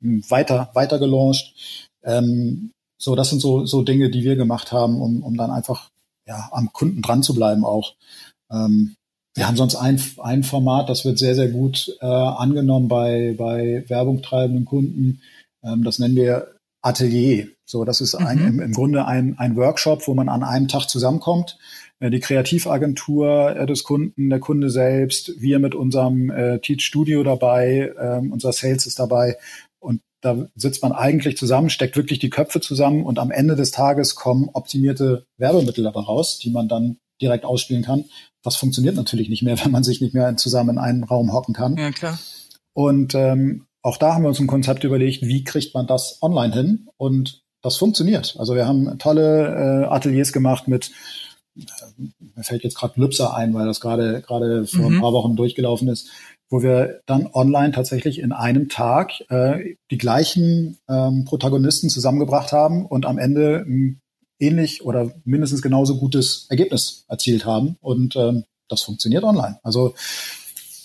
weiter, 0.00 0.70
weiter 0.74 0.98
gelauncht. 0.98 1.54
Ähm, 2.02 2.72
so, 2.98 3.14
das 3.14 3.30
sind 3.30 3.40
so, 3.40 3.64
so 3.66 3.82
Dinge, 3.82 4.10
die 4.10 4.24
wir 4.24 4.36
gemacht 4.36 4.72
haben, 4.72 5.00
um, 5.00 5.22
um 5.22 5.36
dann 5.36 5.50
einfach, 5.50 5.90
ja, 6.26 6.48
am 6.52 6.72
Kunden 6.72 7.02
dran 7.02 7.22
zu 7.22 7.34
bleiben 7.34 7.64
auch. 7.64 7.94
Ähm, 8.50 8.94
wir 9.34 9.46
haben 9.46 9.56
sonst 9.56 9.76
ein, 9.76 10.02
ein 10.18 10.42
Format, 10.42 10.88
das 10.88 11.04
wird 11.04 11.18
sehr, 11.18 11.34
sehr 11.34 11.48
gut 11.48 11.96
äh, 12.00 12.06
angenommen 12.06 12.88
bei, 12.88 13.34
bei 13.38 13.84
werbungtreibenden 13.88 14.64
Kunden. 14.64 15.22
Ähm, 15.62 15.84
das 15.84 15.98
nennen 15.98 16.16
wir 16.16 16.48
Atelier. 16.82 17.48
So, 17.64 17.84
das 17.84 18.00
ist 18.00 18.14
ein, 18.14 18.38
mhm. 18.40 18.46
im, 18.46 18.60
im, 18.60 18.72
Grunde 18.72 19.06
ein, 19.06 19.38
ein 19.38 19.56
Workshop, 19.56 20.06
wo 20.08 20.14
man 20.14 20.28
an 20.28 20.42
einem 20.42 20.68
Tag 20.68 20.86
zusammenkommt. 20.86 21.58
Äh, 22.00 22.10
die 22.10 22.20
Kreativagentur 22.20 23.56
äh, 23.56 23.66
des 23.66 23.84
Kunden, 23.84 24.30
der 24.30 24.40
Kunde 24.40 24.70
selbst, 24.70 25.40
wir 25.40 25.58
mit 25.58 25.74
unserem 25.74 26.30
äh, 26.30 26.58
Teach 26.58 26.82
Studio 26.82 27.22
dabei, 27.22 27.92
ähm, 28.00 28.32
unser 28.32 28.52
Sales 28.52 28.86
ist 28.86 28.98
dabei. 28.98 29.36
Und 29.80 30.02
da 30.20 30.46
sitzt 30.54 30.82
man 30.82 30.92
eigentlich 30.92 31.36
zusammen, 31.36 31.70
steckt 31.70 31.96
wirklich 31.96 32.18
die 32.18 32.30
Köpfe 32.30 32.60
zusammen 32.60 33.04
und 33.04 33.18
am 33.18 33.30
Ende 33.30 33.56
des 33.56 33.70
Tages 33.70 34.14
kommen 34.14 34.50
optimierte 34.52 35.26
Werbemittel 35.38 35.84
dabei 35.84 36.00
raus, 36.00 36.38
die 36.38 36.50
man 36.50 36.68
dann 36.68 36.98
direkt 37.20 37.44
ausspielen 37.44 37.82
kann. 37.82 38.04
Das 38.42 38.56
funktioniert 38.56 38.96
natürlich 38.96 39.28
nicht 39.28 39.42
mehr, 39.42 39.58
wenn 39.64 39.72
man 39.72 39.84
sich 39.84 40.00
nicht 40.00 40.14
mehr 40.14 40.36
zusammen 40.36 40.70
in 40.70 40.78
einen 40.78 41.04
Raum 41.04 41.32
hocken 41.32 41.54
kann. 41.54 41.76
Ja, 41.76 41.90
klar. 41.90 42.18
Und 42.72 43.14
ähm, 43.14 43.66
auch 43.82 43.96
da 43.96 44.14
haben 44.14 44.22
wir 44.22 44.28
uns 44.28 44.40
ein 44.40 44.46
Konzept 44.46 44.84
überlegt, 44.84 45.22
wie 45.22 45.44
kriegt 45.44 45.74
man 45.74 45.86
das 45.86 46.18
online 46.22 46.54
hin? 46.54 46.88
Und 46.96 47.42
das 47.62 47.76
funktioniert. 47.76 48.36
Also 48.38 48.54
wir 48.54 48.66
haben 48.66 48.98
tolle 48.98 49.84
äh, 49.84 49.86
Ateliers 49.86 50.32
gemacht 50.32 50.68
mit, 50.68 50.92
äh, 51.56 51.62
mir 52.18 52.44
fällt 52.44 52.64
jetzt 52.64 52.76
gerade 52.76 53.00
Lübser 53.00 53.34
ein, 53.34 53.52
weil 53.54 53.66
das 53.66 53.80
gerade 53.80 54.22
gerade 54.22 54.66
vor 54.66 54.88
mhm. 54.88 54.96
ein 54.96 55.00
paar 55.00 55.12
Wochen 55.12 55.36
durchgelaufen 55.36 55.88
ist, 55.88 56.10
wo 56.50 56.62
wir 56.62 57.00
dann 57.06 57.28
online 57.32 57.72
tatsächlich 57.72 58.18
in 58.18 58.32
einem 58.32 58.68
Tag 58.68 59.12
äh, 59.30 59.76
die 59.90 59.98
gleichen 59.98 60.78
ähm, 60.88 61.24
Protagonisten 61.24 61.88
zusammengebracht 61.88 62.52
haben 62.52 62.84
und 62.84 63.06
am 63.06 63.18
Ende 63.18 63.64
ein 63.66 64.00
ähnlich 64.40 64.84
oder 64.84 65.12
mindestens 65.24 65.62
genauso 65.62 65.96
gutes 65.96 66.46
Ergebnis 66.50 67.04
erzielt 67.08 67.44
haben. 67.44 67.76
Und 67.80 68.16
ähm, 68.16 68.44
das 68.68 68.82
funktioniert 68.82 69.22
online. 69.22 69.58
Also 69.62 69.94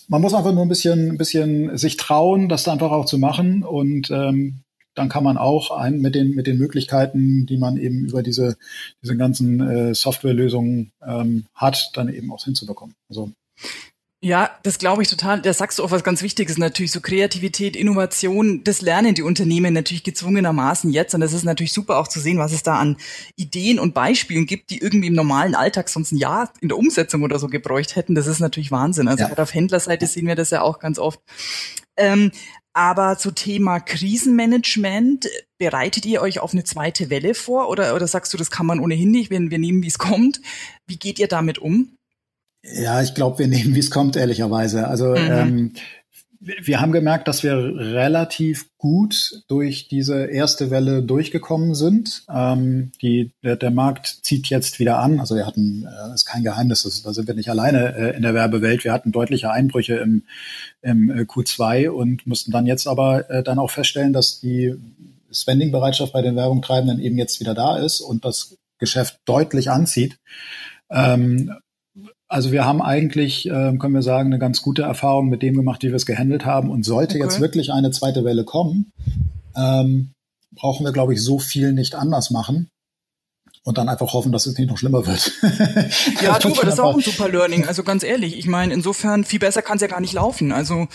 man 0.08 0.22
muss 0.22 0.34
einfach 0.34 0.54
nur 0.54 0.64
ein 0.64 0.70
bisschen, 0.70 1.12
ein 1.12 1.18
bisschen 1.18 1.78
sich 1.78 1.98
trauen, 1.98 2.48
das 2.48 2.68
einfach 2.68 2.92
auch 2.92 3.06
zu 3.06 3.18
machen. 3.18 3.64
Und 3.64 4.12
ähm, 4.12 4.62
dann 4.94 5.10
kann 5.10 5.24
man 5.24 5.38
auch 5.38 5.72
ein, 5.72 6.00
mit, 6.00 6.16
den, 6.16 6.36
mit 6.36 6.48
den 6.48 6.58
Möglichkeiten, 6.58 7.46
die 7.46 7.58
man 7.58 7.78
eben 7.78 8.06
über 8.06 8.22
diese, 8.22 8.56
diese 9.02 9.18
ganzen 9.18 9.62
äh, 9.62 9.96
Softwarelösungen 9.96 10.92
ähm, 11.06 11.46
hat, 11.54 11.92
dann 11.94 12.14
eben 12.14 12.32
auch 12.32 12.44
hinzubekommen. 12.44 12.96
Also 13.10 13.32
ja, 14.22 14.50
das 14.64 14.80
glaube 14.80 15.04
ich 15.04 15.10
total. 15.10 15.42
Da 15.42 15.54
sagst 15.54 15.78
du 15.78 15.84
auch 15.84 15.92
was 15.92 16.04
ganz 16.04 16.22
Wichtiges 16.24 16.58
natürlich, 16.58 16.92
so 16.92 17.00
Kreativität, 17.00 17.76
Innovation, 17.76 18.64
das 18.64 18.82
lernen 18.82 19.14
die 19.14 19.22
Unternehmen 19.22 19.74
natürlich 19.74 20.04
gezwungenermaßen 20.04 20.90
jetzt. 20.92 21.14
Und 21.14 21.22
das 21.22 21.34
ist 21.34 21.44
natürlich 21.44 21.74
super 21.74 21.98
auch 21.98 22.08
zu 22.08 22.20
sehen, 22.20 22.40
was 22.40 22.52
es 22.52 22.64
da 22.64 22.80
an 22.80 22.98
Ideen 23.36 23.78
und 23.78 23.94
Beispielen 23.94 24.46
gibt, 24.46 24.72
die 24.72 24.80
irgendwie 24.80 25.08
im 25.08 25.14
normalen 25.14 25.54
Alltag 25.54 25.90
sonst 25.90 26.12
ein 26.12 26.18
Jahr 26.18 26.52
in 26.62 26.70
der 26.70 26.78
Umsetzung 26.78 27.24
oder 27.24 27.38
so 27.38 27.48
gebräucht 27.48 27.96
hätten. 27.96 28.16
Das 28.16 28.26
ist 28.26 28.40
natürlich 28.40 28.72
Wahnsinn. 28.72 29.08
Also 29.08 29.26
ja. 29.26 29.38
auf 29.38 29.54
Händlerseite 29.54 30.08
sehen 30.08 30.28
wir 30.28 30.36
das 30.36 30.50
ja 30.50 30.62
auch 30.62 30.80
ganz 30.80 30.98
oft. 30.98 31.20
Ähm, 31.98 32.32
aber 32.74 33.18
zu 33.18 33.32
Thema 33.32 33.80
Krisenmanagement, 33.80 35.30
bereitet 35.58 36.06
ihr 36.06 36.22
euch 36.22 36.40
auf 36.40 36.52
eine 36.52 36.66
zweite 36.66 37.10
Welle 37.10 37.34
vor 37.34 37.70
oder, 37.70 37.96
oder 37.96 38.08
sagst 38.08 38.34
du, 38.34 38.38
das 38.38 38.52
kann 38.52 38.66
man 38.66 38.80
ohnehin 38.80 39.12
nicht, 39.12 39.30
wenn 39.30 39.50
wir 39.50 39.60
nehmen, 39.60 39.82
wie 39.84 39.88
es 39.88 39.98
kommt? 39.98 40.42
Wie 40.86 40.98
geht 40.98 41.18
ihr 41.20 41.28
damit 41.28 41.58
um? 41.58 41.95
Ja, 42.74 43.02
ich 43.02 43.14
glaube, 43.14 43.40
wir 43.40 43.48
nehmen, 43.50 43.76
wie 43.76 43.80
es 43.80 43.92
kommt, 43.92 44.16
ehrlicherweise. 44.16 44.88
Also 44.88 45.10
mhm. 45.10 45.32
ähm, 45.32 45.74
wir 46.46 46.80
haben 46.80 46.92
gemerkt, 46.92 47.28
dass 47.28 47.42
wir 47.42 47.56
relativ 47.56 48.70
gut 48.78 49.44
durch 49.48 49.88
diese 49.88 50.26
erste 50.26 50.70
Welle 50.70 51.02
durchgekommen 51.02 51.74
sind. 51.74 52.24
Ähm, 52.30 52.92
die, 53.02 53.32
der, 53.44 53.56
der, 53.56 53.72
Markt 53.72 54.20
zieht 54.22 54.48
jetzt 54.48 54.80
wieder 54.80 55.00
an. 55.00 55.20
Also 55.20 55.36
wir 55.36 55.48
hatten, 55.48 55.86
äh, 55.88 56.14
ist 56.14 56.26
kein 56.26 56.44
Geheimnis, 56.44 56.84
das, 56.84 57.02
da 57.02 57.14
sind 57.14 57.28
wir 57.28 57.34
nicht 57.34 57.50
alleine 57.50 57.96
äh, 57.96 58.16
in 58.16 58.22
der 58.22 58.36
Werbewelt. 58.36 58.84
Wir 58.84 58.94
hatten 58.94 59.12
deutliche 59.12 59.50
Einbrüche 59.50 59.96
im, 59.96 60.24
im 60.82 61.10
äh, 61.10 61.22
Q2 61.22 61.90
und 61.90 62.28
mussten 62.28 62.52
dann 62.52 62.68
jetzt 62.68 62.88
aber 62.88 63.30
äh, 63.30 63.42
dann 63.42 63.58
auch 63.58 63.72
feststellen, 63.72 64.14
dass 64.14 64.40
die 64.40 64.76
Spending-Bereitschaft 65.32 66.14
bei 66.14 66.22
den 66.22 66.36
Werbungtreibenden 66.36 67.00
eben 67.00 67.18
jetzt 67.18 67.40
wieder 67.40 67.56
da 67.56 67.78
ist 67.78 68.02
und 68.02 68.24
das 68.24 68.56
Geschäft 68.78 69.20
deutlich 69.26 69.72
anzieht. 69.72 70.20
Ähm, 70.92 71.56
also 72.28 72.52
wir 72.52 72.66
haben 72.66 72.82
eigentlich, 72.82 73.46
äh, 73.48 73.78
können 73.78 73.94
wir 73.94 74.02
sagen, 74.02 74.30
eine 74.30 74.40
ganz 74.40 74.62
gute 74.62 74.82
Erfahrung 74.82 75.30
mit 75.30 75.42
dem 75.42 75.56
gemacht, 75.56 75.84
wie 75.84 75.90
wir 75.90 75.96
es 75.96 76.06
gehandelt 76.06 76.46
haben. 76.46 76.70
Und 76.70 76.84
sollte 76.84 77.16
okay. 77.16 77.24
jetzt 77.24 77.40
wirklich 77.40 77.72
eine 77.72 77.92
zweite 77.92 78.24
Welle 78.24 78.44
kommen, 78.44 78.92
ähm, 79.56 80.12
brauchen 80.56 80.86
wir, 80.86 80.92
glaube 80.92 81.14
ich, 81.14 81.24
so 81.24 81.40
viel 81.40 81.74
nicht 81.74 81.96
anders 81.96 82.32
machen. 82.32 82.70
Und 83.64 83.80
dann 83.80 83.90
einfach 83.90 84.14
hoffen, 84.14 84.32
dass 84.32 84.46
es 84.46 84.58
nicht 84.58 84.70
noch 84.70 84.78
schlimmer 84.78 85.08
wird. 85.08 85.32
ja, 86.22 86.38
du, 86.40 86.50
das 86.50 86.76
ist 86.76 86.80
auch 86.80 86.96
ein 86.96 87.02
super 87.02 87.30
Learning. 87.30 87.66
Also 87.68 87.84
ganz 87.84 88.04
ehrlich, 88.04 88.38
ich 88.38 88.48
meine, 88.48 88.74
insofern 88.74 89.24
viel 89.24 89.40
besser 89.40 89.62
kann 89.62 89.78
es 89.78 89.82
ja 89.82 89.88
gar 89.88 90.02
nicht 90.02 90.14
laufen. 90.14 90.52
Also 90.52 90.88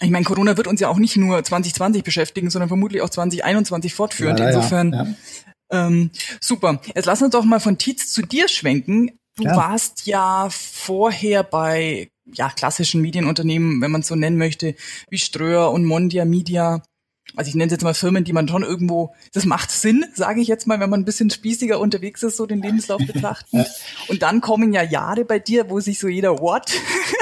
ich 0.00 0.10
meine, 0.10 0.24
Corona 0.24 0.56
wird 0.56 0.66
uns 0.66 0.80
ja 0.80 0.88
auch 0.88 0.98
nicht 0.98 1.16
nur 1.16 1.44
2020 1.44 2.02
beschäftigen, 2.02 2.50
sondern 2.50 2.68
vermutlich 2.68 3.02
auch 3.02 3.10
2021 3.10 3.94
fortführend. 3.94 4.40
Ja, 4.40 4.48
Insofern 4.48 4.92
ja, 4.92 5.04
ja. 5.04 5.86
Ähm, 5.86 6.10
super. 6.40 6.80
Jetzt 6.94 7.06
lass 7.06 7.22
uns 7.22 7.30
doch 7.30 7.44
mal 7.44 7.60
von 7.60 7.78
Tietz 7.78 8.12
zu 8.12 8.22
dir 8.22 8.48
schwenken. 8.48 9.12
Du 9.36 9.44
ja. 9.44 9.56
warst 9.56 10.06
ja 10.06 10.48
vorher 10.50 11.42
bei 11.42 12.10
ja, 12.32 12.50
klassischen 12.50 13.00
Medienunternehmen, 13.00 13.80
wenn 13.80 13.90
man 13.90 14.02
es 14.02 14.08
so 14.08 14.14
nennen 14.14 14.38
möchte, 14.38 14.74
wie 15.10 15.18
Ströer 15.18 15.70
und 15.72 15.84
Mondia 15.84 16.24
Media. 16.24 16.82
Also 17.36 17.48
ich 17.48 17.54
nenne 17.54 17.66
es 17.66 17.72
jetzt 17.72 17.82
mal 17.82 17.94
Firmen, 17.94 18.22
die 18.22 18.32
man 18.32 18.46
schon 18.46 18.62
irgendwo, 18.62 19.12
das 19.32 19.44
macht 19.44 19.70
Sinn, 19.70 20.04
sage 20.14 20.40
ich 20.40 20.46
jetzt 20.46 20.66
mal, 20.66 20.78
wenn 20.78 20.90
man 20.90 21.00
ein 21.00 21.04
bisschen 21.04 21.30
spießiger 21.30 21.80
unterwegs 21.80 22.22
ist, 22.22 22.36
so 22.36 22.46
den 22.46 22.62
Lebenslauf 22.62 23.00
betrachten. 23.06 23.64
Und 24.08 24.22
dann 24.22 24.40
kommen 24.40 24.72
ja 24.72 24.82
Jahre 24.82 25.24
bei 25.24 25.38
dir, 25.40 25.68
wo 25.68 25.80
sich 25.80 25.98
so 25.98 26.06
jeder 26.06 26.38
What? 26.38 26.70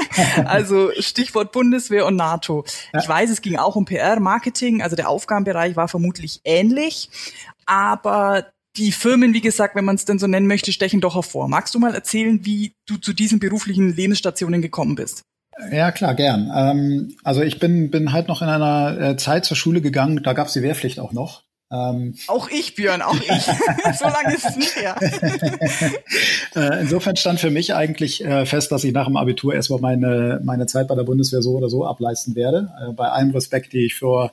also 0.45 0.91
Stichwort 0.99 1.53
Bundeswehr 1.53 2.05
und 2.05 2.17
NATO. 2.17 2.65
Ich 2.99 3.09
weiß, 3.09 3.31
es 3.31 3.41
ging 3.41 3.57
auch 3.57 3.75
um 3.75 3.87
PR, 3.87 4.21
Marketing, 4.21 4.83
also 4.83 4.97
der 4.97 5.09
Aufgabenbereich 5.09 5.77
war 5.77 5.89
vermutlich 5.89 6.41
ähnlich. 6.45 7.09
Aber 7.65 8.53
die 8.77 8.93
Firmen, 8.93 9.35
wie 9.35 9.41
gesagt, 9.41 9.75
wenn 9.75 9.85
man 9.85 9.97
es 9.97 10.05
denn 10.05 10.19
so 10.19 10.27
nennen 10.27 10.47
möchte, 10.47 10.73
stechen 10.73 11.01
doch 11.01 11.15
hervor. 11.15 11.49
Magst 11.49 11.75
du 11.75 11.79
mal 11.79 11.95
erzählen, 11.95 12.45
wie 12.45 12.75
du 12.87 12.97
zu 12.97 13.13
diesen 13.13 13.39
beruflichen 13.39 13.95
Lebensstationen 13.95 14.63
gekommen 14.63 14.95
bist? 14.95 15.23
Ja, 15.71 15.93
klar, 15.93 16.15
gern. 16.15 16.51
Ähm, 16.55 17.15
also 17.23 17.43
ich 17.43 17.59
bin, 17.59 17.91
bin 17.91 18.13
halt 18.13 18.29
noch 18.29 18.41
in 18.43 18.49
einer 18.49 19.01
äh, 19.01 19.17
Zeit 19.17 19.45
zur 19.45 19.57
Schule 19.57 19.83
gegangen, 19.83 20.23
da 20.23 20.33
gab 20.33 20.47
es 20.47 20.55
die 20.55 20.63
Wehrpflicht 20.63 20.99
auch 20.99 21.13
noch. 21.13 21.45
Ähm, 21.73 22.15
auch 22.27 22.51
ich, 22.51 22.75
Björn, 22.75 23.01
auch 23.01 23.15
ich. 23.21 23.45
so 23.99 24.05
lange 24.05 24.35
ist 24.35 24.49
es 24.49 24.57
nicht 24.57 24.77
her. 24.77 24.97
Äh, 26.55 26.83
insofern 26.83 27.17
stand 27.17 27.41
für 27.41 27.49
mich 27.49 27.75
eigentlich 27.75 28.23
äh, 28.23 28.45
fest, 28.45 28.71
dass 28.73 28.85
ich 28.85 28.93
nach 28.93 29.07
dem 29.07 29.17
Abitur 29.17 29.55
erstmal 29.55 29.81
meine, 29.81 30.39
meine 30.45 30.67
Zeit 30.67 30.87
bei 30.87 30.95
der 30.95 31.05
Bundeswehr 31.05 31.41
so 31.41 31.53
oder 31.53 31.71
so 31.71 31.87
ableisten 31.87 32.35
werde. 32.35 32.71
Äh, 32.79 32.93
bei 32.93 33.09
allem 33.09 33.31
Respekt, 33.31 33.73
die 33.73 33.87
ich 33.87 33.95
für 33.95 34.33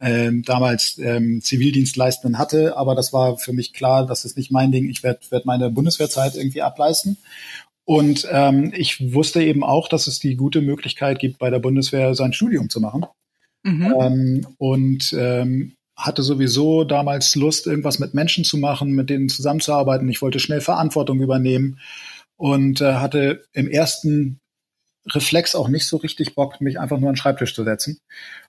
ähm, 0.00 0.42
damals 0.42 0.98
ähm, 0.98 1.42
Zivildienstleistenden 1.42 2.38
hatte. 2.38 2.76
Aber 2.76 2.96
das 2.96 3.12
war 3.12 3.38
für 3.38 3.52
mich 3.52 3.72
klar, 3.72 4.04
das 4.04 4.24
ist 4.24 4.36
nicht 4.36 4.50
mein 4.50 4.72
Ding. 4.72 4.88
Ich 4.88 5.04
werde 5.04 5.20
werd 5.30 5.46
meine 5.46 5.70
Bundeswehrzeit 5.70 6.34
irgendwie 6.34 6.62
ableisten. 6.62 7.18
Und 7.84 8.26
ähm, 8.32 8.72
ich 8.74 9.14
wusste 9.14 9.40
eben 9.40 9.62
auch, 9.62 9.88
dass 9.88 10.08
es 10.08 10.18
die 10.18 10.34
gute 10.34 10.62
Möglichkeit 10.62 11.20
gibt, 11.20 11.38
bei 11.38 11.50
der 11.50 11.60
Bundeswehr 11.60 12.16
sein 12.16 12.32
Studium 12.32 12.68
zu 12.68 12.80
machen. 12.80 13.06
Mhm. 13.62 13.94
Ähm, 14.00 14.46
und 14.58 15.14
ähm, 15.16 15.76
hatte 16.00 16.22
sowieso 16.22 16.84
damals 16.84 17.34
Lust, 17.34 17.66
irgendwas 17.66 17.98
mit 17.98 18.14
Menschen 18.14 18.44
zu 18.44 18.56
machen, 18.56 18.92
mit 18.92 19.10
denen 19.10 19.28
zusammenzuarbeiten. 19.28 20.08
Ich 20.08 20.22
wollte 20.22 20.40
schnell 20.40 20.60
Verantwortung 20.60 21.20
übernehmen 21.20 21.78
und 22.36 22.80
äh, 22.80 22.94
hatte 22.94 23.44
im 23.52 23.68
ersten 23.68 24.40
Reflex 25.08 25.54
auch 25.54 25.68
nicht 25.68 25.86
so 25.86 25.96
richtig 25.98 26.34
Bock, 26.34 26.60
mich 26.60 26.78
einfach 26.78 26.98
nur 26.98 27.08
an 27.08 27.14
den 27.14 27.20
Schreibtisch 27.20 27.54
zu 27.54 27.64
setzen. 27.64 27.98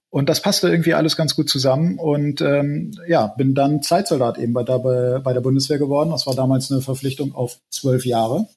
Und 0.10 0.28
das 0.28 0.42
passte 0.42 0.70
irgendwie 0.70 0.94
alles 0.94 1.16
ganz 1.16 1.36
gut 1.36 1.50
zusammen 1.50 1.98
und 1.98 2.42
ähm, 2.42 2.92
ja, 3.08 3.28
bin 3.28 3.56
dann 3.56 3.82
Zeitsoldat 3.82 4.38
eben 4.38 4.52
bei 4.52 4.64
der, 4.64 4.80
bei 4.80 5.34
der 5.34 5.40
Bundeswehr 5.40 5.78
geworden. 5.78 6.10
Das 6.10 6.28
war 6.28 6.36
damals 6.36 6.70
eine 6.70 6.82
Verpflichtung 6.82 7.34
auf 7.34 7.60
zwölf 7.70 8.06
Jahre. 8.06 8.48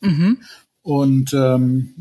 Mhm. 0.00 0.42
Und 0.82 1.32
ähm, 1.32 1.96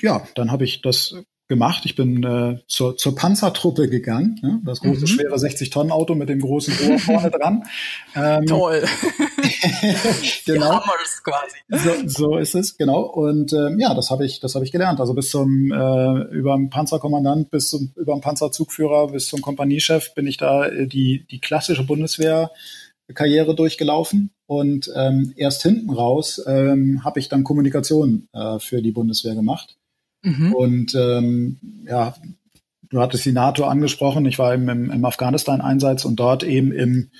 ja, 0.00 0.26
dann 0.34 0.50
habe 0.50 0.64
ich 0.64 0.80
das 0.80 1.14
gemacht. 1.50 1.82
Ich 1.84 1.96
bin 1.96 2.24
äh, 2.24 2.58
zur, 2.66 2.96
zur 2.96 3.14
Panzertruppe 3.14 3.90
gegangen. 3.90 4.38
Ne? 4.40 4.60
Das 4.64 4.80
große, 4.80 5.02
mhm. 5.02 5.06
schwere 5.06 5.34
60-Tonnen-Auto 5.34 6.14
mit 6.14 6.30
dem 6.30 6.40
großen 6.40 6.72
Rohr 6.72 6.98
vorne 6.98 7.30
dran. 7.38 7.64
Ähm, 8.14 8.46
Toll. 8.46 8.82
genau. 10.46 10.80
quasi. 11.22 11.56
So, 11.68 11.90
so 12.06 12.38
ist 12.38 12.54
es, 12.54 12.78
genau. 12.78 13.02
Und 13.02 13.52
ähm, 13.52 13.78
ja, 13.78 13.92
das 13.92 14.10
habe 14.10 14.24
ich, 14.24 14.40
das 14.40 14.54
habe 14.54 14.64
ich 14.64 14.72
gelernt. 14.72 15.00
Also 15.00 15.12
bis 15.12 15.28
zum 15.28 15.70
äh, 15.70 16.22
über 16.30 16.54
dem 16.54 16.70
Panzerkommandant, 16.70 17.50
bis 17.50 17.68
zum 17.68 17.92
über 17.96 18.14
dem 18.14 18.22
Panzerzugführer, 18.22 19.08
bis 19.08 19.28
zum 19.28 19.42
Kompaniechef 19.42 20.14
bin 20.14 20.26
ich 20.26 20.38
da 20.38 20.66
äh, 20.66 20.86
die, 20.86 21.26
die 21.30 21.40
klassische 21.40 21.84
Bundeswehr. 21.84 22.50
Karriere 23.12 23.56
durchgelaufen 23.56 24.30
und 24.46 24.88
ähm, 24.94 25.32
erst 25.36 25.64
hinten 25.64 25.90
raus 25.90 26.40
ähm, 26.46 27.04
habe 27.04 27.18
ich 27.18 27.28
dann 27.28 27.42
Kommunikation 27.42 28.28
äh, 28.32 28.60
für 28.60 28.82
die 28.82 28.92
Bundeswehr 28.92 29.34
gemacht. 29.34 29.79
Mhm. 30.22 30.54
Und 30.54 30.94
ähm, 30.94 31.58
ja, 31.86 32.14
du 32.88 33.00
hattest 33.00 33.24
die 33.24 33.32
NATO 33.32 33.64
angesprochen. 33.64 34.26
Ich 34.26 34.38
war 34.38 34.54
eben 34.54 34.68
im, 34.68 34.90
im 34.90 35.04
Afghanistan-Einsatz 35.04 36.04
und 36.04 36.16
dort 36.16 36.42
eben 36.42 36.72
im, 36.72 37.10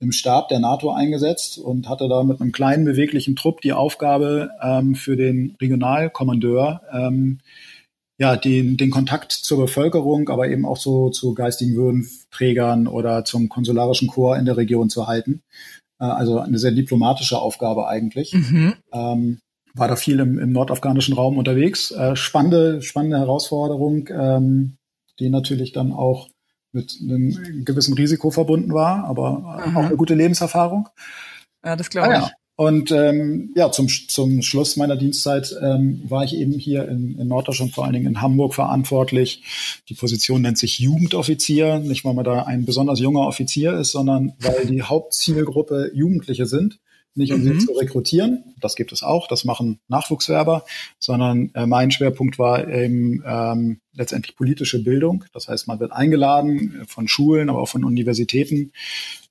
im 0.00 0.12
Stab 0.12 0.48
der 0.48 0.60
NATO 0.60 0.90
eingesetzt 0.90 1.58
und 1.58 1.88
hatte 1.88 2.08
da 2.08 2.22
mit 2.22 2.40
einem 2.40 2.52
kleinen 2.52 2.84
beweglichen 2.84 3.36
Trupp 3.36 3.60
die 3.60 3.72
Aufgabe 3.72 4.50
ähm, 4.62 4.94
für 4.94 5.16
den 5.16 5.56
Regionalkommandeur 5.60 6.82
ähm, 6.92 7.38
ja, 8.20 8.36
den, 8.36 8.76
den 8.76 8.90
Kontakt 8.90 9.30
zur 9.30 9.58
Bevölkerung, 9.58 10.28
aber 10.28 10.48
eben 10.48 10.66
auch 10.66 10.76
so 10.76 11.08
zu 11.10 11.34
geistigen 11.34 11.76
Würdenträgern 11.76 12.88
oder 12.88 13.24
zum 13.24 13.48
konsularischen 13.48 14.08
Chor 14.08 14.36
in 14.36 14.44
der 14.44 14.56
Region 14.56 14.90
zu 14.90 15.06
halten. 15.06 15.42
Äh, 16.00 16.04
also 16.04 16.40
eine 16.40 16.58
sehr 16.58 16.72
diplomatische 16.72 17.38
Aufgabe 17.38 17.86
eigentlich. 17.86 18.34
Mhm. 18.34 18.74
Ähm, 18.92 19.38
war 19.74 19.88
da 19.88 19.96
viel 19.96 20.20
im, 20.20 20.38
im 20.38 20.52
nordafghanischen 20.52 21.14
Raum 21.14 21.38
unterwegs. 21.38 21.90
Äh, 21.90 22.16
spannende, 22.16 22.82
spannende 22.82 23.18
Herausforderung, 23.18 24.08
ähm, 24.10 24.76
die 25.18 25.30
natürlich 25.30 25.72
dann 25.72 25.92
auch 25.92 26.28
mit 26.72 26.98
einem 27.02 27.64
gewissen 27.64 27.94
Risiko 27.94 28.30
verbunden 28.30 28.72
war, 28.72 29.04
aber 29.04 29.64
mhm. 29.66 29.76
auch 29.76 29.84
eine 29.84 29.96
gute 29.96 30.14
Lebenserfahrung. 30.14 30.88
Ja, 31.64 31.76
das 31.76 31.90
glaube 31.90 32.08
ah, 32.08 32.18
ich. 32.18 32.24
Ja. 32.26 32.30
Und 32.56 32.90
ähm, 32.90 33.52
ja, 33.54 33.70
zum, 33.70 33.86
zum 33.86 34.42
Schluss 34.42 34.76
meiner 34.76 34.96
Dienstzeit 34.96 35.54
ähm, 35.62 36.02
war 36.08 36.24
ich 36.24 36.34
eben 36.34 36.54
hier 36.54 36.88
in, 36.88 37.16
in 37.16 37.28
Norddeutschland, 37.28 37.72
vor 37.72 37.84
allen 37.84 37.92
Dingen 37.92 38.06
in 38.08 38.20
Hamburg 38.20 38.52
verantwortlich. 38.52 39.44
Die 39.88 39.94
Position 39.94 40.42
nennt 40.42 40.58
sich 40.58 40.80
Jugendoffizier, 40.80 41.78
nicht 41.78 42.04
weil 42.04 42.14
man 42.14 42.24
da 42.24 42.42
ein 42.42 42.64
besonders 42.64 42.98
junger 42.98 43.28
Offizier 43.28 43.74
ist, 43.74 43.92
sondern 43.92 44.32
weil 44.40 44.66
die 44.66 44.82
Hauptzielgruppe 44.82 45.92
Jugendliche 45.94 46.46
sind 46.46 46.80
nicht 47.18 47.32
um 47.32 47.42
mhm. 47.42 47.60
sie 47.60 47.66
zu 47.66 47.72
rekrutieren, 47.72 48.44
das 48.60 48.76
gibt 48.76 48.92
es 48.92 49.02
auch, 49.02 49.28
das 49.28 49.44
machen 49.44 49.80
Nachwuchswerber, 49.88 50.64
sondern 50.98 51.50
äh, 51.54 51.66
mein 51.66 51.90
Schwerpunkt 51.90 52.38
war 52.38 52.68
eben 52.68 53.22
ähm, 53.26 53.80
letztendlich 53.92 54.36
politische 54.36 54.82
Bildung. 54.82 55.24
Das 55.32 55.48
heißt, 55.48 55.66
man 55.66 55.80
wird 55.80 55.92
eingeladen 55.92 56.84
von 56.86 57.08
Schulen, 57.08 57.50
aber 57.50 57.60
auch 57.60 57.68
von 57.68 57.84
Universitäten, 57.84 58.72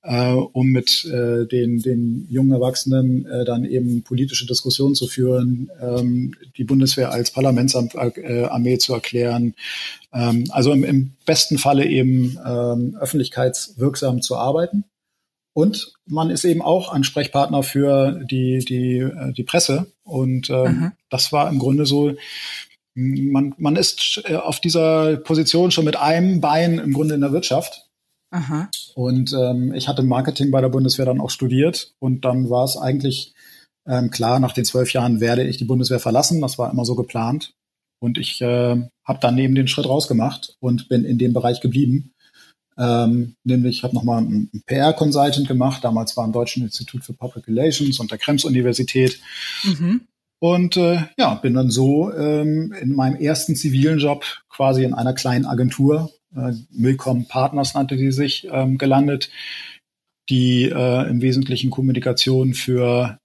äh, 0.02 0.32
um 0.32 0.68
mit 0.68 1.04
äh, 1.06 1.46
den, 1.46 1.80
den 1.80 2.26
jungen 2.30 2.52
Erwachsenen 2.52 3.26
äh, 3.26 3.44
dann 3.44 3.64
eben 3.64 4.02
politische 4.02 4.46
Diskussionen 4.46 4.94
zu 4.94 5.06
führen, 5.06 5.70
ähm, 5.80 6.34
die 6.56 6.64
Bundeswehr 6.64 7.10
als 7.10 7.30
Parlamentsarmee 7.30 8.74
äh, 8.74 8.78
zu 8.78 8.94
erklären. 8.94 9.54
Ähm, 10.12 10.44
also 10.50 10.72
im, 10.72 10.84
im 10.84 11.12
besten 11.26 11.58
Falle 11.58 11.86
eben 11.86 12.38
ähm, 12.46 12.96
öffentlichkeitswirksam 13.00 14.22
zu 14.22 14.36
arbeiten. 14.36 14.84
Und 15.58 15.92
man 16.06 16.30
ist 16.30 16.44
eben 16.44 16.62
auch 16.62 16.92
Ansprechpartner 16.92 17.64
für 17.64 18.20
die, 18.30 18.60
die, 18.60 18.98
äh, 18.98 19.32
die 19.32 19.42
Presse. 19.42 19.90
Und 20.04 20.48
äh, 20.50 20.68
mhm. 20.68 20.92
das 21.10 21.32
war 21.32 21.50
im 21.50 21.58
Grunde 21.58 21.84
so, 21.84 22.14
man, 22.94 23.56
man 23.58 23.74
ist 23.74 24.22
äh, 24.26 24.36
auf 24.36 24.60
dieser 24.60 25.16
Position 25.16 25.72
schon 25.72 25.84
mit 25.84 25.96
einem 25.96 26.40
Bein 26.40 26.78
im 26.78 26.92
Grunde 26.92 27.16
in 27.16 27.22
der 27.22 27.32
Wirtschaft. 27.32 27.88
Aha. 28.30 28.70
Und 28.94 29.32
ähm, 29.32 29.74
ich 29.74 29.88
hatte 29.88 30.04
Marketing 30.04 30.52
bei 30.52 30.60
der 30.60 30.68
Bundeswehr 30.68 31.06
dann 31.06 31.20
auch 31.20 31.30
studiert 31.30 31.92
und 31.98 32.24
dann 32.24 32.48
war 32.50 32.62
es 32.62 32.76
eigentlich 32.76 33.34
ähm, 33.84 34.12
klar, 34.12 34.38
nach 34.38 34.52
den 34.52 34.64
zwölf 34.64 34.92
Jahren 34.92 35.18
werde 35.18 35.42
ich 35.42 35.56
die 35.56 35.64
Bundeswehr 35.64 35.98
verlassen. 35.98 36.40
Das 36.40 36.56
war 36.58 36.70
immer 36.70 36.84
so 36.84 36.94
geplant. 36.94 37.52
Und 38.00 38.16
ich 38.16 38.40
äh, 38.42 38.76
habe 39.04 39.18
dann 39.20 39.36
eben 39.38 39.56
den 39.56 39.66
Schritt 39.66 39.88
rausgemacht 39.88 40.54
und 40.60 40.88
bin 40.88 41.04
in 41.04 41.18
dem 41.18 41.32
Bereich 41.32 41.60
geblieben 41.60 42.12
ähm, 42.78 43.34
nämlich 43.44 43.82
habe 43.82 43.94
nochmal 43.94 44.18
einen 44.18 44.50
PR-Consultant 44.66 45.48
gemacht. 45.48 45.84
Damals 45.84 46.16
war 46.16 46.24
im 46.24 46.32
Deutschen 46.32 46.62
Institut 46.62 47.04
für 47.04 47.12
Public 47.12 47.48
Relations 47.48 47.98
und 47.98 48.10
der 48.10 48.18
Krems-Universität. 48.18 49.20
Mhm. 49.64 50.02
Und 50.40 50.76
äh, 50.76 51.00
ja, 51.18 51.34
bin 51.34 51.54
dann 51.54 51.70
so 51.70 52.12
ähm, 52.12 52.72
in 52.80 52.94
meinem 52.94 53.16
ersten 53.16 53.56
zivilen 53.56 53.98
Job 53.98 54.24
quasi 54.48 54.84
in 54.84 54.94
einer 54.94 55.12
kleinen 55.12 55.46
Agentur, 55.46 56.12
äh, 56.36 56.52
Milcom 56.70 57.26
Partners 57.26 57.74
nannte 57.74 57.96
die 57.96 58.12
sich, 58.12 58.46
ähm, 58.50 58.78
gelandet, 58.78 59.30
die 60.28 60.64
äh, 60.64 61.08
im 61.08 61.20
Wesentlichen 61.22 61.70
Kommunikation 61.70 62.54
für, 62.54 63.18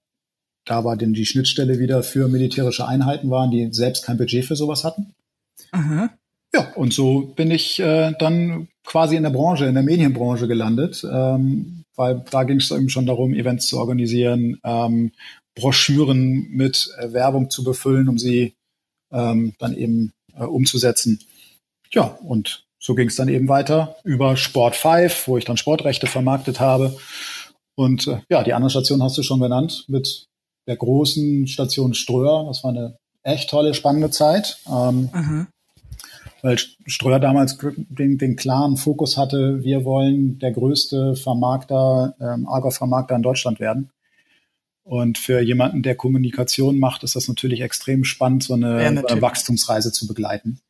da 0.64 0.84
war 0.84 0.96
denn 0.96 1.12
die 1.12 1.26
Schnittstelle 1.26 1.78
wieder 1.78 2.02
für 2.02 2.28
militärische 2.28 2.88
Einheiten 2.88 3.30
waren, 3.30 3.50
die 3.50 3.68
selbst 3.72 4.04
kein 4.04 4.16
Budget 4.16 4.44
für 4.44 4.56
sowas 4.56 4.82
hatten. 4.82 5.14
Aha. 5.70 6.10
Ja, 6.54 6.72
und 6.76 6.92
so 6.92 7.32
bin 7.34 7.50
ich 7.50 7.80
äh, 7.80 8.12
dann 8.20 8.68
quasi 8.84 9.16
in 9.16 9.24
der 9.24 9.30
Branche, 9.30 9.66
in 9.66 9.74
der 9.74 9.82
Medienbranche 9.82 10.46
gelandet, 10.46 11.04
ähm, 11.04 11.82
weil 11.96 12.24
da 12.30 12.44
ging 12.44 12.58
es 12.58 12.70
eben 12.70 12.88
schon 12.88 13.06
darum, 13.06 13.34
Events 13.34 13.66
zu 13.66 13.78
organisieren, 13.78 14.60
ähm, 14.62 15.10
Broschüren 15.56 16.46
mit 16.50 16.94
äh, 16.98 17.12
Werbung 17.12 17.50
zu 17.50 17.64
befüllen, 17.64 18.08
um 18.08 18.18
sie 18.18 18.54
ähm, 19.12 19.54
dann 19.58 19.76
eben 19.76 20.12
äh, 20.38 20.44
umzusetzen. 20.44 21.18
Ja, 21.90 22.18
und 22.22 22.64
so 22.78 22.94
ging 22.94 23.08
es 23.08 23.16
dann 23.16 23.28
eben 23.28 23.48
weiter 23.48 23.96
über 24.04 24.36
Sport 24.36 24.76
5, 24.76 25.26
wo 25.26 25.36
ich 25.36 25.44
dann 25.44 25.56
Sportrechte 25.56 26.06
vermarktet 26.06 26.60
habe. 26.60 26.96
Und 27.74 28.06
äh, 28.06 28.20
ja, 28.30 28.44
die 28.44 28.52
andere 28.52 28.70
Station 28.70 29.02
hast 29.02 29.18
du 29.18 29.24
schon 29.24 29.40
genannt, 29.40 29.86
mit 29.88 30.26
der 30.68 30.76
großen 30.76 31.48
Station 31.48 31.94
Ströer. 31.94 32.44
Das 32.46 32.62
war 32.62 32.70
eine 32.70 32.96
echt 33.24 33.50
tolle, 33.50 33.74
spannende 33.74 34.10
Zeit. 34.10 34.58
Ähm, 34.68 35.10
mhm 35.12 35.46
weil 36.44 36.58
Ströer 36.58 37.20
damals 37.20 37.56
den, 37.74 38.18
den 38.18 38.36
klaren 38.36 38.76
Fokus 38.76 39.16
hatte, 39.16 39.64
wir 39.64 39.86
wollen 39.86 40.38
der 40.40 40.52
größte 40.52 41.16
Vermarkter, 41.16 42.14
ähm, 42.20 42.46
Argos-Vermarkter 42.46 43.16
in 43.16 43.22
Deutschland 43.22 43.60
werden. 43.60 43.90
Und 44.82 45.16
für 45.16 45.40
jemanden, 45.40 45.82
der 45.82 45.94
Kommunikation 45.94 46.78
macht, 46.78 47.02
ist 47.02 47.16
das 47.16 47.28
natürlich 47.28 47.62
extrem 47.62 48.04
spannend, 48.04 48.42
so 48.42 48.52
eine, 48.52 48.82
ja, 48.82 49.22
Wachstumsreise 49.22 49.90
zu 49.90 50.06
begleiten. 50.06 50.60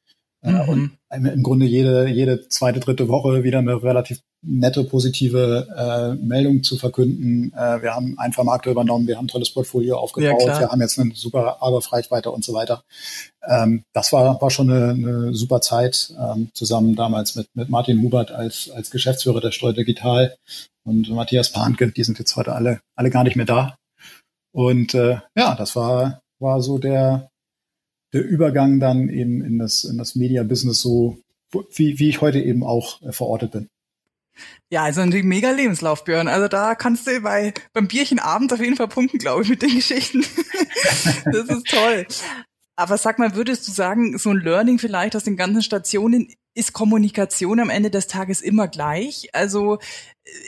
Äh, 0.44 0.52
mhm. 0.52 0.68
Und 1.11 1.26
im 1.26 1.42
Grunde 1.42 1.66
jede, 1.66 2.07
jede 2.09 2.48
zweite, 2.48 2.78
dritte 2.78 3.09
Woche 3.09 3.42
wieder 3.42 3.59
eine 3.59 3.83
relativ 3.83 4.20
nette, 4.42 4.85
positive 4.85 5.66
äh, 5.74 6.22
Meldung 6.22 6.62
zu 6.62 6.76
verkünden. 6.76 7.52
Äh, 7.54 7.83
wir 7.83 7.94
haben 7.94 8.18
einen 8.18 8.35
Vermarkter 8.35 8.70
übernommen, 8.70 9.07
wir 9.07 9.16
haben 9.16 9.24
ein 9.24 9.28
tolles 9.28 9.50
Portfolio 9.50 9.96
aufgebaut, 9.96 10.42
ja, 10.46 10.61
wir 10.61 10.68
haben 10.68 10.80
jetzt 10.83 10.98
eine 10.98 11.14
super 11.14 11.62
Arbeitsreichweite 11.62 12.30
und 12.30 12.44
so 12.44 12.52
weiter. 12.52 12.83
Ähm, 13.48 13.85
das 13.94 14.12
war, 14.12 14.40
war 14.40 14.50
schon 14.50 14.70
eine, 14.70 14.90
eine 14.90 15.35
super 15.35 15.62
Zeit, 15.62 16.12
ähm, 16.20 16.50
zusammen 16.52 16.94
damals 16.94 17.37
mit, 17.37 17.48
mit 17.54 17.70
Martin 17.70 18.02
Hubert 18.02 18.30
als, 18.30 18.70
als 18.70 18.90
Geschäftsführer 18.90 19.40
der 19.40 19.50
Steuer 19.50 19.72
Digital 19.72 20.37
und 20.85 21.09
Matthias 21.09 21.50
Pahnke, 21.50 21.90
die 21.90 22.04
sind 22.04 22.18
jetzt 22.18 22.37
heute 22.37 22.52
alle, 22.52 22.80
alle 22.96 23.11
gar 23.11 23.24
nicht 23.24 23.37
mehr 23.37 23.46
da. 23.46 23.76
Und 24.52 24.94
äh, 24.94 25.18
ja, 25.35 25.54
das 25.54 25.74
war, 25.74 26.20
war 26.38 26.61
so 26.61 26.78
der, 26.78 27.30
der 28.14 28.24
Übergang 28.24 28.81
dann 28.81 29.09
eben 29.09 29.44
in 29.44 29.59
das, 29.59 29.85
in 29.85 29.98
das 29.98 30.14
Media-Business 30.14 30.81
so, 30.81 31.18
wie, 31.74 31.98
wie 31.98 32.09
ich 32.09 32.20
heute 32.20 32.40
eben 32.40 32.62
auch 32.62 33.03
äh, 33.03 33.12
verortet 33.12 33.50
bin. 33.50 33.68
Ja, 34.70 34.85
also 34.85 35.00
ein 35.00 35.11
mega 35.11 35.50
Lebenslauf, 35.50 36.05
Björn. 36.05 36.29
Also 36.29 36.48
da 36.48 36.74
kannst 36.74 37.07
du 37.07 37.20
bei, 37.20 37.53
beim 37.72 37.87
Bierchen 37.87 38.18
abends 38.18 38.53
auf 38.53 38.61
jeden 38.61 38.77
Fall 38.77 38.88
punkten, 38.88 39.18
glaube 39.18 39.42
ich, 39.42 39.48
mit 39.48 39.62
den 39.62 39.74
Geschichten. 39.74 40.24
das 41.27 41.48
ist 41.48 41.66
toll. 41.66 42.07
Aber 42.77 42.98
sag 42.98 43.18
mal, 43.18 43.37
würdest 43.37 43.68
du 43.68 43.72
sagen, 43.72 44.18
so 44.18 44.31
ein 44.31 44.40
Learning 44.40 44.79
vielleicht 44.79 45.14
aus 45.14 45.24
den 45.24 45.37
ganzen 45.37 45.62
Stationen 45.62 46.33
ist 46.54 46.72
Kommunikation 46.72 47.60
am 47.60 47.70
Ende 47.70 47.90
des 47.90 48.06
Tages 48.06 48.40
immer 48.40 48.68
gleich? 48.68 49.28
Also 49.32 49.78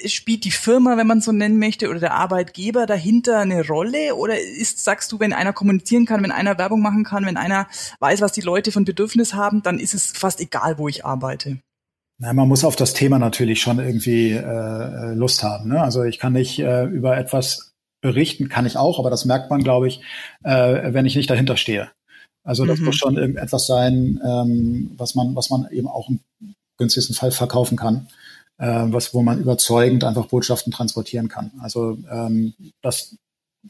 äh, 0.03 0.09
spielt 0.09 0.45
die 0.45 0.51
Firma, 0.51 0.97
wenn 0.97 1.07
man 1.07 1.21
so 1.21 1.33
nennen 1.33 1.59
möchte, 1.59 1.88
oder 1.88 2.01
der 2.01 2.14
Arbeitgeber 2.14 2.87
dahinter 2.87 3.40
eine 3.40 3.66
Rolle? 3.66 4.14
Oder 4.14 4.40
ist, 4.40 4.85
sagst 4.85 5.12
du, 5.12 5.21
wenn 5.21 5.33
einer 5.33 5.53
kommunizieren 5.53 6.07
kann, 6.07 6.23
wenn 6.23 6.33
einer 6.33 6.59
Werbung 6.59 6.81
machen 6.81 7.05
kann, 7.05 7.27
wenn 7.27 7.37
einer 7.37 7.66
weiß, 8.01 8.21
was 8.21 8.33
die 8.33 8.40
Leute 8.40 8.73
von 8.73 8.85
Bedürfnis 8.85 9.35
haben, 9.35 9.62
dann 9.62 9.79
ist 9.79 9.95
es 9.95 10.12
fast 10.12 10.40
egal, 10.40 10.79
wo 10.79 10.88
ich 10.88 11.05
arbeite? 11.05 11.59
Na, 12.19 12.33
man 12.33 12.49
muss 12.49 12.64
auf 12.64 12.77
das 12.77 12.95
Thema 12.95 13.19
natürlich 13.19 13.61
schon 13.61 13.79
irgendwie 13.79 14.31
äh, 14.31 15.12
Lust 15.14 15.42
haben. 15.42 15.69
Ne? 15.69 15.83
Also 15.83 16.03
ich 16.03 16.19
kann 16.19 16.33
nicht 16.33 16.59
äh, 16.59 16.85
über 16.85 17.16
etwas 17.19 17.75
berichten, 18.01 18.49
kann 18.49 18.64
ich 18.64 18.77
auch, 18.77 18.99
aber 18.99 19.11
das 19.11 19.25
merkt 19.25 19.51
man, 19.51 19.62
glaube 19.62 19.88
ich, 19.88 20.01
äh, 20.42 20.95
wenn 20.95 21.05
ich 21.05 21.16
nicht 21.16 21.29
dahinter 21.29 21.57
stehe. 21.57 21.90
Also 22.47 22.65
das 22.65 22.79
mhm. 22.79 22.87
muss 22.87 22.97
schon 22.97 23.17
irgendetwas 23.17 23.67
sein, 23.67 24.21
ähm, 24.25 24.93
was 24.97 25.15
man, 25.15 25.35
was 25.35 25.51
man 25.51 25.69
eben 25.71 25.89
auch 25.89 26.09
im 26.09 26.21
günstigsten 26.79 27.15
Fall 27.15 27.33
verkaufen 27.33 27.77
kann, 27.77 28.09
äh, 28.59 28.85
was, 28.87 29.13
wo 29.13 29.23
man 29.23 29.41
überzeugend 29.41 30.05
einfach 30.05 30.27
Botschaften 30.27 30.73
transportieren 30.73 31.29
kann. 31.29 31.51
Also 31.61 31.99
ähm, 32.11 32.55
das 32.83 33.17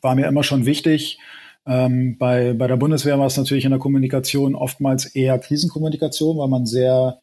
war 0.00 0.14
mir 0.14 0.26
immer 0.26 0.42
schon 0.42 0.66
wichtig. 0.66 1.18
Ähm, 1.66 2.18
bei, 2.18 2.52
bei 2.52 2.66
der 2.66 2.76
Bundeswehr 2.76 3.18
war 3.18 3.26
es 3.26 3.36
natürlich 3.36 3.64
in 3.64 3.70
der 3.70 3.80
Kommunikation 3.80 4.54
oftmals 4.54 5.06
eher 5.06 5.38
Krisenkommunikation, 5.38 6.38
weil 6.38 6.48
man 6.48 6.66
sehr 6.66 7.20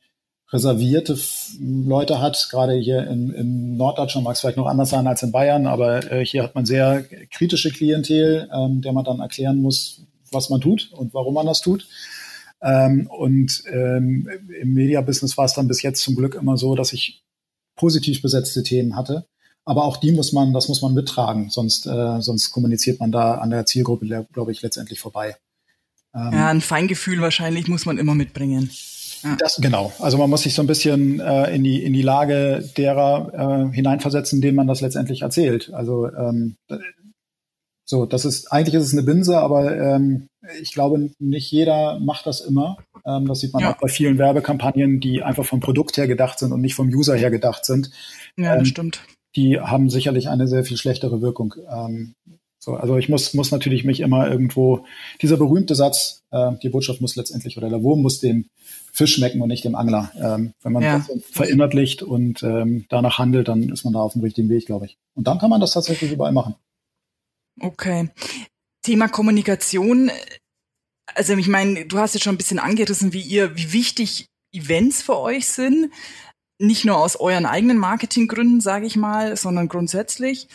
reservierte 0.52 1.18
Leute 1.60 2.20
hat. 2.20 2.48
Gerade 2.52 2.74
hier 2.74 3.08
in, 3.08 3.32
in 3.32 3.78
Norddeutschland 3.78 4.26
mag 4.26 4.36
es 4.36 4.42
vielleicht 4.42 4.58
noch 4.58 4.68
anders 4.68 4.90
sein 4.90 5.08
als 5.08 5.24
in 5.24 5.32
Bayern, 5.32 5.66
aber 5.68 6.12
äh, 6.12 6.26
hier 6.26 6.44
hat 6.44 6.56
man 6.56 6.66
sehr 6.66 7.04
kritische 7.32 7.72
Klientel, 7.72 8.50
ähm, 8.54 8.82
der 8.82 8.92
man 8.92 9.06
dann 9.06 9.20
erklären 9.20 9.62
muss, 9.62 10.03
was 10.34 10.50
man 10.50 10.62
tut 10.62 10.92
und 10.94 11.14
warum 11.14 11.34
man 11.34 11.46
das 11.46 11.62
tut. 11.62 11.88
Ähm, 12.62 13.08
und 13.08 13.64
ähm, 13.72 14.30
im 14.62 14.74
Media-Business 14.74 15.38
war 15.38 15.46
es 15.46 15.54
dann 15.54 15.68
bis 15.68 15.82
jetzt 15.82 16.02
zum 16.02 16.16
Glück 16.16 16.36
immer 16.36 16.58
so, 16.58 16.76
dass 16.76 16.94
ich 16.94 17.24
positiv 17.76 18.22
besetzte 18.22 18.64
Themen 18.64 18.96
hatte. 18.96 19.26
Aber 19.66 19.86
auch 19.86 19.98
die 19.98 20.12
muss 20.12 20.34
man, 20.34 20.54
das 20.54 20.68
muss 20.68 20.82
man 20.82 20.94
mittragen, 20.94 21.50
sonst, 21.50 21.86
äh, 21.86 22.22
sonst 22.22 22.52
kommuniziert 22.52 23.00
man 23.00 23.12
da 23.12 23.36
an 23.36 23.50
der 23.50 23.66
Zielgruppe, 23.66 24.26
glaube 24.32 24.52
ich, 24.52 24.62
letztendlich 24.62 25.00
vorbei. 25.00 25.38
Ähm, 26.14 26.34
ja, 26.34 26.50
ein 26.50 26.62
Feingefühl 26.62 27.22
wahrscheinlich 27.22 27.68
muss 27.68 27.86
man 27.86 27.98
immer 27.98 28.16
mitbringen. 28.16 28.70
Das, 29.40 29.58
genau. 29.62 29.94
Also 30.00 30.18
man 30.18 30.30
muss 30.30 30.44
sich 30.44 30.54
so 30.54 30.62
ein 30.62 30.68
bisschen 30.68 31.22
äh, 31.22 31.56
in, 31.56 31.64
die, 31.64 31.82
in 31.82 31.94
die 31.94 32.02
Lage 32.02 32.70
derer 32.76 33.70
äh, 33.70 33.74
hineinversetzen, 33.74 34.42
denen 34.42 34.58
man 34.58 34.68
das 34.68 34.82
letztendlich 34.82 35.22
erzählt. 35.22 35.74
Also 35.74 36.08
ähm, 36.14 36.56
So, 37.86 38.06
das 38.06 38.26
ist, 38.26 38.52
eigentlich 38.52 38.76
ist 38.76 38.86
es 38.86 38.94
eine 38.94 39.04
Binse, 39.04 39.40
aber 39.40 39.78
ähm, 39.78 40.28
ich 40.62 40.72
glaube, 40.72 41.10
nicht 41.20 41.52
jeder 41.52 42.00
macht 42.00 42.26
das 42.26 42.42
immer. 42.42 42.78
Ähm, 43.06 43.28
das 43.28 43.40
sieht 43.40 43.54
man 43.54 43.64
ja. 43.64 43.74
auch 43.74 43.78
bei 43.80 43.90
vielen 43.90 44.18
Werbekampagnen, 44.18 45.00
die 45.00 45.22
einfach 45.22 45.46
vom 45.46 45.60
Produkt 45.60 45.98
her 45.98 46.08
gedacht 46.08 46.40
sind 46.40 46.54
und 46.54 46.62
nicht 46.62 46.76
vom 46.76 46.88
User 46.88 47.16
her 47.16 47.32
gedacht 47.32 47.66
sind. 47.66 47.92
Ja, 48.38 48.54
das 48.54 48.60
ähm, 48.60 48.66
stimmt. 48.66 49.02
Die 49.36 49.60
haben 49.60 49.90
sicherlich 49.90 50.30
eine 50.30 50.48
sehr 50.48 50.64
viel 50.64 50.78
schlechtere 50.78 51.22
Wirkung. 51.22 51.56
Ähm, 51.70 52.14
so, 52.64 52.76
also 52.76 52.98
ich 52.98 53.10
muss, 53.10 53.34
muss 53.34 53.52
natürlich 53.52 53.84
mich 53.84 54.00
immer 54.00 54.32
irgendwo, 54.32 54.86
dieser 55.22 55.36
berühmte 55.36 55.76
Satz, 55.76 56.22
äh, 56.32 56.52
die 56.62 56.70
Botschaft 56.70 57.02
muss 57.02 57.18
letztendlich 57.18 57.58
oder 57.58 57.70
der 57.70 57.84
Wurm 57.84 58.02
muss 58.02 58.22
dem 58.22 58.46
Fisch 58.94 59.16
schmecken 59.16 59.42
und 59.42 59.50
nicht 59.50 59.66
dem 59.66 59.76
Angler. 59.76 60.12
Ähm, 60.16 60.54
wenn 60.62 60.72
man 60.72 60.84
ja. 60.84 61.00
das 61.00 61.12
verinnerlicht 61.30 62.04
und 62.04 62.42
ähm, 62.44 62.86
danach 62.88 63.18
handelt, 63.18 63.50
dann 63.50 63.64
ist 63.68 63.84
man 63.84 63.92
da 63.92 64.00
auf 64.00 64.14
dem 64.14 64.22
richtigen 64.22 64.48
Weg, 64.48 64.68
glaube 64.68 64.86
ich. 64.86 64.98
Und 65.14 65.28
dann 65.28 65.40
kann 65.40 65.50
man 65.50 65.60
das 65.60 65.74
tatsächlich 65.74 66.14
überall 66.14 66.32
machen. 66.32 66.56
Okay. 67.60 68.10
Thema 68.84 69.08
Kommunikation. 69.08 70.12
Also 71.16 71.34
ich 71.34 71.48
meine, 71.48 71.86
du 71.86 72.00
hast 72.00 72.14
jetzt 72.14 72.24
schon 72.24 72.36
ein 72.36 72.38
bisschen 72.38 72.60
angerissen, 72.60 73.14
wie 73.14 73.22
ihr, 73.22 73.56
wie 73.56 73.74
wichtig 73.74 74.28
Events 74.52 75.02
für 75.02 75.18
euch 75.18 75.48
sind. 75.48 75.92
Nicht 76.60 76.86
nur 76.86 76.98
aus 76.98 77.16
euren 77.16 77.46
eigenen 77.46 77.78
Marketinggründen, 77.78 78.62
sage 78.62 78.86
ich 78.86 78.96
mal, 78.96 79.36
sondern 79.36 79.68
grundsätzlich. 79.68 80.48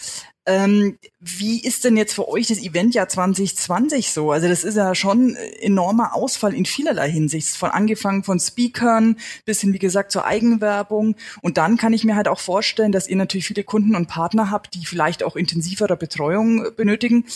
Ähm, 0.49 0.99
wie 1.21 1.63
ist 1.63 1.85
denn 1.85 1.99
jetzt 1.99 2.15
für 2.15 2.27
euch 2.27 2.47
das 2.47 2.59
Eventjahr 2.59 3.07
2020 3.07 4.11
so? 4.11 4.33
Also 4.33 4.49
das 4.49 4.65
ist 4.65 4.77
ja 4.77 4.95
schon 4.95 5.37
enormer 5.61 6.15
Ausfall 6.15 6.55
in 6.55 6.65
vielerlei 6.65 7.11
Hinsicht. 7.11 7.49
Von 7.49 7.71
angefangen 7.71 8.25
von 8.25 8.41
Speakern 8.41 9.19
bis 9.45 9.61
hin, 9.61 9.75
wie 9.75 9.79
gesagt, 9.79 10.11
zur 10.11 10.25
Eigenwerbung. 10.25 11.17
Und 11.43 11.59
dann 11.59 11.77
kann 11.77 11.93
ich 11.93 12.05
mir 12.05 12.17
halt 12.17 12.29
auch 12.29 12.41
vorstellen, 12.41 12.93
dass 12.93 13.09
ihr 13.09 13.17
natürlich 13.17 13.47
viele 13.47 13.63
Kunden 13.63 13.95
und 13.95 14.09
Partner 14.09 14.51
habt, 14.51 14.73
die 14.73 14.87
vielleicht 14.87 15.23
auch 15.23 15.37
intensivere 15.37 15.99
Betreuung 15.99 16.75
benötigen. 16.75 17.27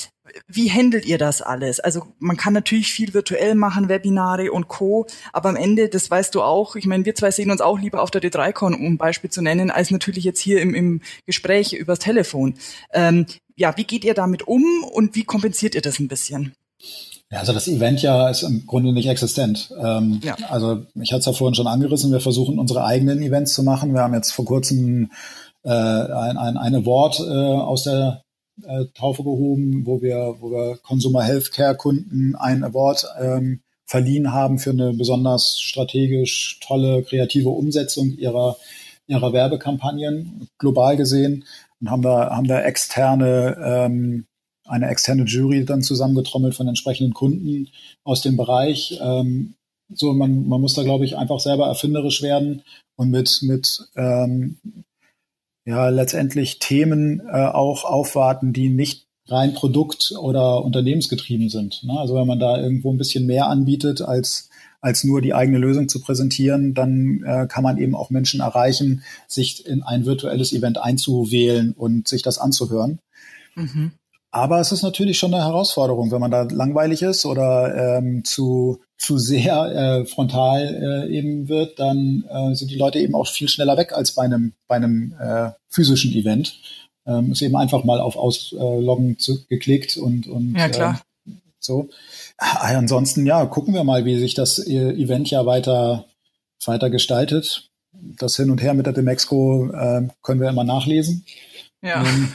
Wie 0.46 0.70
handelt 0.70 1.06
ihr 1.06 1.18
das 1.18 1.42
alles? 1.42 1.80
Also 1.80 2.06
man 2.18 2.36
kann 2.36 2.52
natürlich 2.52 2.92
viel 2.92 3.14
virtuell 3.14 3.54
machen, 3.54 3.88
Webinare 3.88 4.52
und 4.52 4.68
Co. 4.68 5.06
Aber 5.32 5.48
am 5.48 5.56
Ende, 5.56 5.88
das 5.88 6.10
weißt 6.10 6.34
du 6.34 6.42
auch, 6.42 6.76
ich 6.76 6.86
meine, 6.86 7.04
wir 7.04 7.14
zwei 7.14 7.30
sehen 7.30 7.50
uns 7.50 7.60
auch 7.60 7.78
lieber 7.78 8.02
auf 8.02 8.10
der 8.10 8.22
D3Con, 8.22 8.74
um 8.74 8.94
ein 8.94 8.98
Beispiel 8.98 9.30
zu 9.30 9.42
nennen, 9.42 9.70
als 9.70 9.90
natürlich 9.90 10.24
jetzt 10.24 10.40
hier 10.40 10.60
im, 10.60 10.74
im 10.74 11.00
Gespräch 11.26 11.72
übers 11.72 11.98
Telefon. 11.98 12.54
Ähm, 12.92 13.26
ja, 13.56 13.76
wie 13.76 13.84
geht 13.84 14.04
ihr 14.04 14.14
damit 14.14 14.46
um 14.48 14.64
und 14.92 15.14
wie 15.14 15.24
kompensiert 15.24 15.74
ihr 15.74 15.82
das 15.82 15.98
ein 15.98 16.08
bisschen? 16.08 16.54
Ja, 17.30 17.38
also 17.38 17.52
das 17.52 17.68
Event 17.68 18.02
ja 18.02 18.28
ist 18.28 18.42
im 18.42 18.66
Grunde 18.66 18.92
nicht 18.92 19.08
existent. 19.08 19.72
Ähm, 19.82 20.20
ja. 20.22 20.36
Also 20.50 20.84
ich 21.00 21.12
hatte 21.12 21.20
es 21.20 21.26
ja 21.26 21.32
vorhin 21.32 21.54
schon 21.54 21.66
angerissen, 21.66 22.12
wir 22.12 22.20
versuchen 22.20 22.58
unsere 22.58 22.84
eigenen 22.84 23.22
Events 23.22 23.54
zu 23.54 23.62
machen. 23.62 23.94
Wir 23.94 24.02
haben 24.02 24.14
jetzt 24.14 24.32
vor 24.32 24.44
kurzem 24.44 25.10
äh, 25.64 25.70
ein, 25.70 26.36
ein, 26.36 26.56
ein 26.56 26.74
Award 26.74 27.20
äh, 27.20 27.22
aus 27.22 27.84
der 27.84 28.21
äh, 28.62 28.84
Taufe 28.94 29.22
gehoben, 29.22 29.86
wo 29.86 30.02
wir, 30.02 30.36
wo 30.40 30.50
wir 30.50 30.78
Consumer 30.82 31.22
Healthcare 31.22 31.76
Kunden 31.76 32.34
einen 32.36 32.64
Award 32.64 33.06
ähm, 33.20 33.60
verliehen 33.86 34.32
haben 34.32 34.58
für 34.58 34.70
eine 34.70 34.92
besonders 34.94 35.60
strategisch 35.60 36.58
tolle, 36.62 37.02
kreative 37.02 37.50
Umsetzung 37.50 38.10
ihrer, 38.12 38.56
ihrer 39.06 39.32
Werbekampagnen, 39.32 40.48
global 40.58 40.96
gesehen. 40.96 41.44
Und 41.80 41.90
haben 41.90 42.02
da, 42.02 42.30
haben 42.30 42.46
da 42.46 42.60
externe, 42.62 43.56
ähm, 43.62 44.26
eine 44.66 44.88
externe 44.88 45.24
Jury 45.24 45.64
dann 45.64 45.82
zusammengetrommelt 45.82 46.54
von 46.54 46.68
entsprechenden 46.68 47.12
Kunden 47.12 47.68
aus 48.04 48.22
dem 48.22 48.36
Bereich. 48.36 48.98
Ähm, 49.02 49.54
so, 49.94 50.12
man, 50.12 50.48
man 50.48 50.60
muss 50.60 50.74
da, 50.74 50.84
glaube 50.84 51.04
ich, 51.04 51.18
einfach 51.18 51.40
selber 51.40 51.66
erfinderisch 51.66 52.22
werden 52.22 52.62
und 52.96 53.10
mit, 53.10 53.40
mit 53.42 53.88
ähm, 53.96 54.58
ja 55.64 55.88
letztendlich 55.88 56.58
Themen 56.58 57.20
äh, 57.20 57.46
auch 57.46 57.84
aufwarten, 57.84 58.52
die 58.52 58.68
nicht 58.68 59.06
rein 59.28 59.54
Produkt- 59.54 60.12
oder 60.18 60.64
unternehmensgetrieben 60.64 61.48
sind. 61.48 61.84
Ne? 61.84 61.98
Also 61.98 62.14
wenn 62.14 62.26
man 62.26 62.40
da 62.40 62.60
irgendwo 62.60 62.92
ein 62.92 62.98
bisschen 62.98 63.26
mehr 63.26 63.46
anbietet, 63.46 64.02
als, 64.02 64.50
als 64.80 65.04
nur 65.04 65.20
die 65.20 65.34
eigene 65.34 65.58
Lösung 65.58 65.88
zu 65.88 66.00
präsentieren, 66.00 66.74
dann 66.74 67.22
äh, 67.24 67.46
kann 67.46 67.62
man 67.62 67.78
eben 67.78 67.94
auch 67.94 68.10
Menschen 68.10 68.40
erreichen, 68.40 69.02
sich 69.28 69.64
in 69.66 69.82
ein 69.82 70.06
virtuelles 70.06 70.52
Event 70.52 70.78
einzuwählen 70.78 71.72
und 71.72 72.08
sich 72.08 72.22
das 72.22 72.38
anzuhören. 72.38 72.98
Mhm. 73.54 73.92
Aber 74.34 74.60
es 74.60 74.72
ist 74.72 74.82
natürlich 74.82 75.18
schon 75.18 75.34
eine 75.34 75.44
Herausforderung, 75.44 76.10
wenn 76.10 76.20
man 76.20 76.30
da 76.30 76.42
langweilig 76.50 77.02
ist 77.02 77.26
oder 77.26 77.98
ähm, 77.98 78.24
zu, 78.24 78.80
zu 78.96 79.18
sehr 79.18 79.54
äh, 79.66 80.06
frontal 80.06 81.06
äh, 81.06 81.14
eben 81.14 81.48
wird, 81.48 81.78
dann 81.78 82.24
äh, 82.30 82.54
sind 82.54 82.70
die 82.70 82.78
Leute 82.78 82.98
eben 82.98 83.14
auch 83.14 83.28
viel 83.28 83.50
schneller 83.50 83.76
weg 83.76 83.92
als 83.92 84.12
bei 84.12 84.22
einem, 84.22 84.54
bei 84.68 84.76
einem 84.76 85.14
äh, 85.20 85.50
physischen 85.68 86.12
Event. 86.14 86.58
Ähm, 87.04 87.32
ist 87.32 87.42
eben 87.42 87.56
einfach 87.56 87.84
mal 87.84 88.00
auf 88.00 88.16
Ausloggen 88.16 89.18
zu, 89.18 89.44
geklickt 89.48 89.98
und, 89.98 90.26
und 90.28 90.54
ja, 90.56 90.70
klar. 90.70 91.02
Äh, 91.26 91.32
so. 91.58 91.90
Ah, 92.38 92.74
ansonsten, 92.74 93.26
ja, 93.26 93.44
gucken 93.44 93.74
wir 93.74 93.84
mal, 93.84 94.06
wie 94.06 94.18
sich 94.18 94.32
das 94.32 94.58
äh, 94.58 94.92
Event 94.92 95.30
ja 95.30 95.44
weiter, 95.44 96.06
weiter 96.64 96.88
gestaltet. 96.88 97.68
Das 97.92 98.36
Hin 98.36 98.50
und 98.50 98.62
Her 98.62 98.72
mit 98.72 98.86
der 98.86 98.94
Demexco 98.94 99.68
äh, 99.72 100.08
können 100.22 100.40
wir 100.40 100.48
immer 100.48 100.64
nachlesen. 100.64 101.26
Ja. 101.82 102.04
Ähm, 102.04 102.28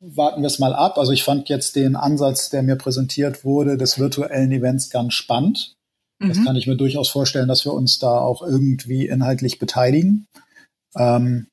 warten 0.00 0.42
wir 0.42 0.48
es 0.48 0.58
mal 0.58 0.74
ab. 0.74 0.98
Also 0.98 1.12
ich 1.12 1.22
fand 1.22 1.48
jetzt 1.48 1.76
den 1.76 1.96
Ansatz, 1.96 2.50
der 2.50 2.62
mir 2.62 2.76
präsentiert 2.76 3.44
wurde, 3.44 3.76
des 3.76 3.98
virtuellen 3.98 4.50
Events 4.50 4.90
ganz 4.90 5.14
spannend. 5.14 5.74
Mhm. 6.18 6.28
Das 6.28 6.44
kann 6.44 6.56
ich 6.56 6.66
mir 6.66 6.76
durchaus 6.76 7.08
vorstellen, 7.08 7.48
dass 7.48 7.64
wir 7.64 7.72
uns 7.72 7.98
da 7.98 8.18
auch 8.18 8.42
irgendwie 8.42 9.06
inhaltlich 9.06 9.58
beteiligen. 9.58 10.26
Ähm, 10.96 11.46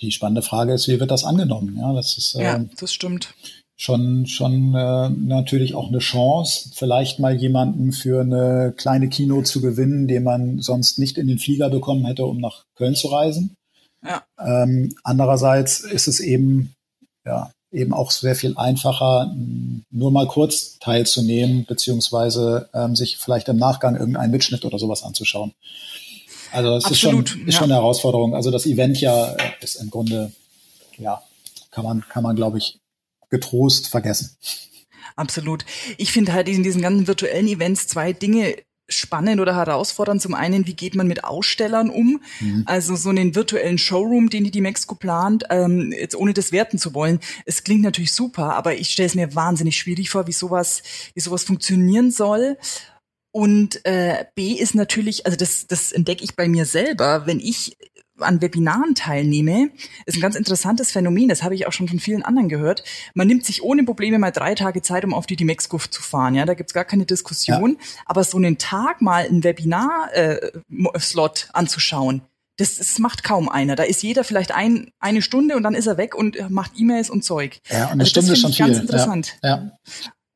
die 0.00 0.12
spannende 0.12 0.42
Frage 0.42 0.74
ist, 0.74 0.88
wie 0.88 1.00
wird 1.00 1.10
das 1.10 1.24
angenommen? 1.24 1.76
Ja, 1.78 1.92
das 1.92 2.16
ist 2.18 2.34
äh, 2.34 2.44
ja, 2.44 2.64
das 2.78 2.92
stimmt. 2.92 3.34
Schon, 3.76 4.26
schon 4.26 4.74
äh, 4.74 5.10
natürlich 5.10 5.74
auch 5.74 5.88
eine 5.88 5.98
Chance, 5.98 6.70
vielleicht 6.74 7.18
mal 7.18 7.34
jemanden 7.34 7.92
für 7.92 8.20
eine 8.20 8.72
kleine 8.76 9.08
Kino 9.08 9.42
zu 9.42 9.60
gewinnen, 9.60 10.06
den 10.06 10.22
man 10.22 10.60
sonst 10.60 10.98
nicht 11.00 11.18
in 11.18 11.26
den 11.26 11.40
Flieger 11.40 11.70
bekommen 11.70 12.04
hätte, 12.04 12.24
um 12.24 12.38
nach 12.38 12.66
Köln 12.76 12.94
zu 12.94 13.08
reisen. 13.08 13.56
Ja. 14.04 14.24
Ähm, 14.38 14.94
andererseits 15.02 15.80
ist 15.80 16.08
es 16.08 16.20
eben, 16.20 16.74
ja, 17.24 17.50
eben 17.72 17.92
auch 17.92 18.10
sehr 18.10 18.36
viel 18.36 18.56
einfacher, 18.56 19.34
nur 19.90 20.12
mal 20.12 20.28
kurz 20.28 20.78
teilzunehmen, 20.78 21.64
beziehungsweise 21.66 22.68
ähm, 22.72 22.94
sich 22.94 23.18
vielleicht 23.18 23.48
im 23.48 23.56
Nachgang 23.56 23.96
irgendeinen 23.96 24.30
Mitschnitt 24.30 24.64
oder 24.64 24.78
sowas 24.78 25.02
anzuschauen. 25.02 25.54
Also 26.52 26.76
es 26.76 26.84
Absolut, 26.84 27.26
ist 27.26 27.32
schon, 27.32 27.48
ist 27.48 27.54
ja. 27.54 27.58
schon 27.58 27.64
eine 27.64 27.74
Herausforderung. 27.74 28.34
Also 28.34 28.50
das 28.52 28.66
Event 28.66 29.00
ja 29.00 29.34
ist 29.60 29.76
im 29.76 29.90
Grunde, 29.90 30.32
ja, 30.98 31.20
kann 31.72 31.84
man, 31.84 32.04
kann 32.08 32.22
man, 32.22 32.36
glaube 32.36 32.58
ich, 32.58 32.78
getrost 33.28 33.88
vergessen. 33.88 34.36
Absolut. 35.16 35.64
Ich 35.98 36.12
finde 36.12 36.32
halt 36.32 36.48
in 36.48 36.62
diesen 36.62 36.82
ganzen 36.82 37.06
virtuellen 37.06 37.48
Events 37.48 37.88
zwei 37.88 38.12
Dinge 38.12 38.56
spannend 38.88 39.40
oder 39.40 39.56
herausfordernd. 39.56 40.20
Zum 40.20 40.34
einen, 40.34 40.66
wie 40.66 40.74
geht 40.74 40.94
man 40.94 41.06
mit 41.06 41.24
Ausstellern 41.24 41.90
um? 41.90 42.20
Mhm. 42.40 42.64
Also 42.66 42.96
so 42.96 43.10
einen 43.10 43.34
virtuellen 43.34 43.78
Showroom, 43.78 44.30
den 44.30 44.44
die, 44.44 44.50
die 44.50 44.60
Mexiko 44.60 44.94
plant, 44.94 45.44
ähm, 45.50 45.92
jetzt 45.92 46.16
ohne 46.16 46.34
das 46.34 46.52
werten 46.52 46.78
zu 46.78 46.94
wollen. 46.94 47.20
Es 47.46 47.64
klingt 47.64 47.82
natürlich 47.82 48.12
super, 48.12 48.54
aber 48.54 48.74
ich 48.74 48.90
stelle 48.90 49.06
es 49.06 49.14
mir 49.14 49.34
wahnsinnig 49.34 49.76
schwierig 49.76 50.10
vor, 50.10 50.26
wie 50.26 50.32
sowas, 50.32 50.82
wie 51.14 51.20
sowas 51.20 51.44
funktionieren 51.44 52.10
soll. 52.10 52.58
Und 53.32 53.84
äh, 53.84 54.26
B 54.36 54.52
ist 54.52 54.74
natürlich, 54.74 55.26
also 55.26 55.36
das, 55.36 55.66
das 55.66 55.90
entdecke 55.90 56.22
ich 56.22 56.36
bei 56.36 56.46
mir 56.46 56.66
selber, 56.66 57.26
wenn 57.26 57.40
ich 57.40 57.76
an 58.18 58.40
Webinaren 58.40 58.94
teilnehme, 58.94 59.70
ist 60.06 60.16
ein 60.16 60.20
ganz 60.20 60.36
interessantes 60.36 60.92
Phänomen, 60.92 61.28
das 61.28 61.42
habe 61.42 61.54
ich 61.54 61.66
auch 61.66 61.72
schon 61.72 61.88
von 61.88 61.98
vielen 61.98 62.22
anderen 62.22 62.48
gehört. 62.48 62.84
Man 63.14 63.26
nimmt 63.26 63.44
sich 63.44 63.62
ohne 63.62 63.84
Probleme 63.84 64.18
mal 64.18 64.30
drei 64.30 64.54
Tage 64.54 64.82
Zeit, 64.82 65.04
um 65.04 65.14
auf 65.14 65.26
die 65.26 65.36
Dimexco 65.36 65.78
zu 65.78 66.02
fahren. 66.02 66.34
Ja, 66.34 66.44
da 66.44 66.54
gibt's 66.54 66.74
gar 66.74 66.84
keine 66.84 67.06
Diskussion. 67.06 67.72
Ja. 67.72 68.02
Aber 68.06 68.24
so 68.24 68.36
einen 68.36 68.58
Tag 68.58 69.02
mal 69.02 69.24
ein 69.24 69.42
Webinar-Slot 69.42 71.48
äh, 71.48 71.50
anzuschauen, 71.52 72.22
das, 72.56 72.76
das 72.76 72.98
macht 73.00 73.24
kaum 73.24 73.48
einer. 73.48 73.74
Da 73.74 73.82
ist 73.82 74.02
jeder 74.02 74.22
vielleicht 74.22 74.54
ein, 74.54 74.92
eine 75.00 75.22
Stunde 75.22 75.56
und 75.56 75.64
dann 75.64 75.74
ist 75.74 75.86
er 75.86 75.96
weg 75.96 76.14
und 76.14 76.50
macht 76.50 76.72
E-Mails 76.76 77.10
und 77.10 77.24
Zeug. 77.24 77.58
Ja, 77.68 77.86
und 77.86 77.92
eine 77.92 78.02
also 78.02 78.10
Stunde 78.10 78.32
ist 78.32 78.40
schon 78.40 78.52
viel. 78.52 78.66
Ganz 78.66 78.78
interessant. 78.78 79.36
Ja, 79.42 79.56
ja. 79.56 79.72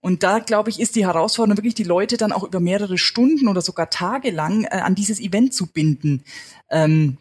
Und 0.01 0.23
da, 0.23 0.39
glaube 0.39 0.71
ich, 0.71 0.81
ist 0.81 0.97
die 0.97 1.07
Herausforderung 1.07 1.59
wirklich, 1.59 1.75
die 1.75 1.85
Leute 1.85 2.17
dann 2.17 2.33
auch 2.33 2.45
über 2.45 2.61
mehrere 2.61 2.99
Stunden 2.99 3.49
oder 3.49 3.61
sogar 3.61 3.91
Tage 3.91 4.31
lang 4.31 4.65
äh, 4.65 4.79
an 4.79 4.95
dieses 4.95 5.21
Event 5.21 5.55
zu 5.55 5.67
binden. 5.67 6.25
Ähm, 6.71 7.19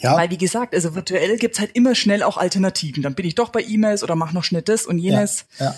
ja. 0.00 0.16
Weil, 0.16 0.30
wie 0.30 0.38
gesagt, 0.38 0.74
also 0.74 0.94
virtuell 0.94 1.36
gibt's 1.36 1.60
halt 1.60 1.70
immer 1.74 1.94
schnell 1.94 2.22
auch 2.22 2.38
Alternativen. 2.38 3.02
Dann 3.02 3.14
bin 3.14 3.26
ich 3.26 3.34
doch 3.34 3.50
bei 3.50 3.62
E-Mails 3.62 4.02
oder 4.02 4.16
mach 4.16 4.32
noch 4.32 4.44
schnell 4.44 4.62
das 4.62 4.86
und 4.86 4.98
jenes. 4.98 5.44
Ja, 5.58 5.66
ja. 5.66 5.74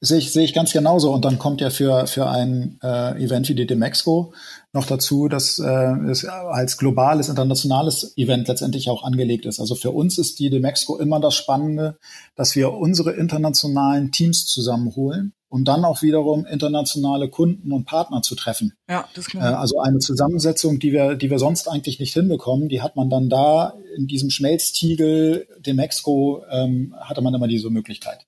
Sehe 0.00 0.18
ich, 0.18 0.32
sehe 0.32 0.44
ich 0.44 0.54
ganz 0.54 0.72
genauso. 0.72 1.12
Und 1.12 1.24
dann 1.24 1.38
kommt 1.38 1.60
ja 1.60 1.70
für, 1.70 2.06
für 2.06 2.30
ein 2.30 2.78
äh, 2.82 3.22
Event 3.22 3.48
wie 3.48 3.54
die 3.54 3.66
Demexco 3.66 4.32
noch 4.72 4.86
dazu, 4.86 5.28
dass 5.28 5.58
äh, 5.58 5.92
es 6.08 6.24
als 6.24 6.76
globales, 6.76 7.28
internationales 7.28 8.16
Event 8.16 8.46
letztendlich 8.46 8.88
auch 8.90 9.02
angelegt 9.02 9.44
ist. 9.44 9.58
Also 9.58 9.74
für 9.74 9.90
uns 9.90 10.16
ist 10.18 10.38
die 10.38 10.50
Demexco 10.50 10.96
immer 10.96 11.18
das 11.18 11.34
Spannende, 11.34 11.98
dass 12.36 12.54
wir 12.54 12.72
unsere 12.72 13.12
internationalen 13.12 14.12
Teams 14.12 14.46
zusammenholen 14.46 15.32
um 15.48 15.64
dann 15.64 15.84
auch 15.84 16.02
wiederum 16.02 16.44
internationale 16.46 17.28
Kunden 17.28 17.72
und 17.72 17.86
Partner 17.86 18.22
zu 18.22 18.34
treffen. 18.34 18.74
Ja, 18.88 19.08
das 19.14 19.26
klar. 19.26 19.52
Äh, 19.52 19.54
also 19.54 19.80
eine 19.80 19.98
Zusammensetzung, 19.98 20.78
die 20.78 20.92
wir, 20.92 21.14
die 21.14 21.30
wir 21.30 21.38
sonst 21.38 21.68
eigentlich 21.68 21.98
nicht 21.98 22.12
hinbekommen, 22.12 22.68
die 22.68 22.82
hat 22.82 22.96
man 22.96 23.08
dann 23.08 23.28
da 23.28 23.74
in 23.96 24.06
diesem 24.06 24.30
Schmelztiegel, 24.30 25.48
dem 25.58 25.78
Exco, 25.78 26.42
ähm, 26.50 26.94
hatte 27.00 27.22
man 27.22 27.34
immer 27.34 27.48
diese 27.48 27.70
Möglichkeit. 27.70 28.26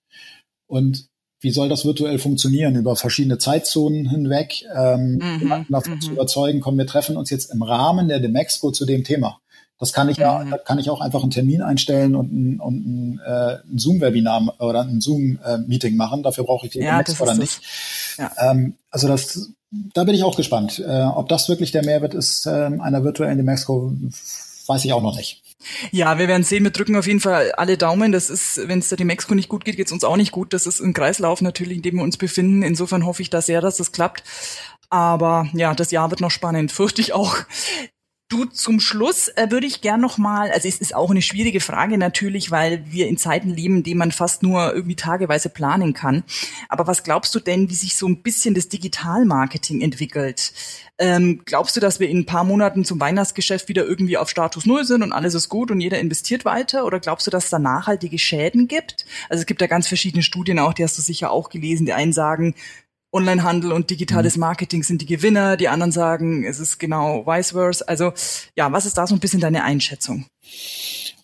Und 0.67 1.09
wie 1.41 1.51
soll 1.51 1.69
das 1.69 1.85
virtuell 1.85 2.19
funktionieren 2.19 2.77
über 2.77 2.97
verschiedene 2.97 3.39
Zeitzonen 3.39 4.09
hinweg, 4.09 4.65
ähm, 4.75 5.15
mhm, 5.17 5.67
davon 5.71 5.95
mhm. 5.95 6.01
zu 6.01 6.13
überzeugen, 6.13 6.61
komm, 6.61 6.77
wir 6.77 6.87
treffen 6.87 7.17
uns 7.17 7.31
jetzt 7.31 7.53
im 7.53 7.63
Rahmen 7.63 8.09
der 8.09 8.21
Demexco 8.21 8.71
zu 8.71 8.85
dem 8.85 9.05
Thema. 9.05 9.41
Das 9.81 9.95
kann 9.95 10.11
ich 10.11 10.19
ja, 10.19 10.41
mhm. 10.41 10.51
da 10.51 10.59
kann 10.59 10.79
ich 10.79 10.91
auch 10.91 11.01
einfach 11.01 11.23
einen 11.23 11.31
Termin 11.31 11.63
einstellen 11.63 12.15
und 12.15 12.31
ein, 12.33 12.61
und 12.61 12.87
ein, 12.87 13.21
äh, 13.25 13.57
ein 13.65 13.79
Zoom-Webinar 13.79 14.55
oder 14.61 14.83
ein 14.83 15.01
Zoom-Meeting 15.01 15.97
machen. 15.97 16.23
Dafür 16.23 16.45
brauche 16.45 16.67
ich 16.67 16.73
die 16.73 16.81
ja, 16.81 17.03
Demexco 17.03 17.25
oder 17.25 17.35
nicht. 17.35 17.63
Ja. 18.19 18.31
Ähm, 18.39 18.75
also 18.91 19.09
das, 19.09 19.51
da 19.95 20.05
bin 20.05 20.15
ich 20.15 20.23
auch 20.23 20.37
gespannt. 20.37 20.79
Äh, 20.87 21.05
ob 21.05 21.31
das 21.31 21.49
wirklich 21.49 21.73
der 21.73 21.83
Mehrwert 21.83 22.13
ist 22.13 22.47
äh, 22.47 22.51
einer 22.51 23.05
virtuellen 23.05 23.39
Demexco, 23.39 23.93
weiß 24.67 24.85
ich 24.85 24.93
auch 24.93 25.03
noch 25.03 25.17
nicht. 25.17 25.43
Ja, 25.91 26.19
wir 26.19 26.29
werden 26.29 26.43
sehen. 26.43 26.65
Wir 26.65 26.71
drücken 26.71 26.97
auf 26.97 27.07
jeden 27.07 27.21
Fall 27.21 27.53
alle 27.53 27.79
Daumen. 27.79 28.13
Das 28.13 28.29
ist, 28.29 28.61
wenn 28.69 28.81
es 28.81 28.89
der 28.91 29.05
Mexiko 29.07 29.35
nicht 29.35 29.49
gut 29.49 29.65
geht, 29.65 29.77
geht 29.77 29.87
es 29.87 29.93
uns 29.93 30.05
auch 30.05 30.17
nicht 30.17 30.33
gut. 30.33 30.53
Das 30.53 30.67
ist 30.67 30.81
ein 30.81 30.93
Kreislauf 30.93 31.41
natürlich, 31.41 31.79
in 31.79 31.83
dem 31.83 31.97
wir 31.97 32.03
uns 32.03 32.17
befinden. 32.17 32.63
Insofern 32.63 33.07
hoffe 33.07 33.23
ich 33.23 33.31
da 33.31 33.41
sehr, 33.41 33.61
dass 33.61 33.79
das 33.79 33.93
klappt. 33.93 34.25
Aber 34.91 35.49
ja, 35.55 35.75
das 35.75 35.91
Jahr 35.91 36.11
wird 36.11 36.21
noch 36.21 36.31
spannend, 36.31 36.73
fürchte 36.73 37.01
ich 37.01 37.13
auch. 37.13 37.37
Du, 38.31 38.45
zum 38.45 38.79
Schluss 38.79 39.27
äh, 39.27 39.51
würde 39.51 39.67
ich 39.67 39.81
gern 39.81 40.01
noch 40.01 40.17
mal, 40.17 40.53
also 40.53 40.69
es 40.69 40.81
ist 40.81 40.95
auch 40.95 41.11
eine 41.11 41.21
schwierige 41.21 41.59
Frage 41.59 41.99
natürlich, 41.99 42.53
weil 42.53 42.85
wir 42.87 43.09
in 43.09 43.17
Zeiten 43.17 43.51
leben, 43.51 43.79
in 43.79 43.83
denen 43.83 43.99
man 43.99 44.13
fast 44.13 44.45
nur 44.45 44.73
irgendwie 44.73 44.95
tageweise 44.95 45.49
planen 45.49 45.95
kann. 45.95 46.23
Aber 46.69 46.87
was 46.87 47.03
glaubst 47.03 47.35
du 47.35 47.41
denn, 47.41 47.69
wie 47.71 47.75
sich 47.75 47.97
so 47.97 48.07
ein 48.07 48.23
bisschen 48.23 48.55
das 48.55 48.69
Digitalmarketing 48.69 49.81
entwickelt? 49.81 50.53
Ähm, 50.99 51.43
glaubst 51.45 51.77
du, 51.77 51.81
dass 51.81 51.99
wir 51.99 52.09
in 52.09 52.19
ein 52.19 52.27
paar 52.27 52.45
Monaten 52.45 52.85
zum 52.85 53.01
Weihnachtsgeschäft 53.01 53.69
wieder 53.69 53.85
irgendwie 53.85 54.17
auf 54.17 54.31
Status 54.31 54.65
Null 54.65 54.85
sind 54.85 55.03
und 55.03 55.13
alles 55.13 55.35
ist 55.35 55.49
gut 55.49 55.73
und 55.73 55.81
jeder 55.81 55.99
investiert 55.99 56.45
weiter? 56.45 56.87
Oder 56.87 57.01
glaubst 57.01 57.27
du, 57.27 57.33
dass 57.33 57.47
es 57.47 57.51
da 57.51 57.59
nachhaltige 57.59 58.19
Schäden 58.19 58.69
gibt? 58.69 59.07
Also 59.29 59.41
es 59.41 59.47
gibt 59.47 59.61
ja 59.61 59.67
ganz 59.67 59.89
verschiedene 59.89 60.23
Studien 60.23 60.61
auch, 60.61 60.73
die 60.73 60.85
hast 60.85 60.97
du 60.97 61.03
sicher 61.03 61.33
auch 61.33 61.49
gelesen. 61.49 61.85
Die 61.85 61.95
einen 61.95 62.13
sagen, 62.13 62.55
Onlinehandel 63.13 63.73
und 63.73 63.91
digitales 63.91 64.37
mhm. 64.37 64.41
Marketing 64.41 64.83
sind 64.83 65.03
die 65.03 65.07
Gewinner, 65.07 65.57
die 65.57 65.69
anderen 65.69 65.93
sagen, 65.93 66.45
es 66.45 66.61
ist 66.61 66.79
genau 66.79 67.27
vice 67.27 67.53
versa. 67.53 67.85
Also 67.87 68.13
ja, 68.57 68.71
was 68.73 68.87
ist 68.87 68.97
da 68.97 69.07
so 69.07 69.15
ein 69.15 69.21
bisschen 69.21 69.41
deine 69.41 69.65
Einschätzung? 69.65 70.27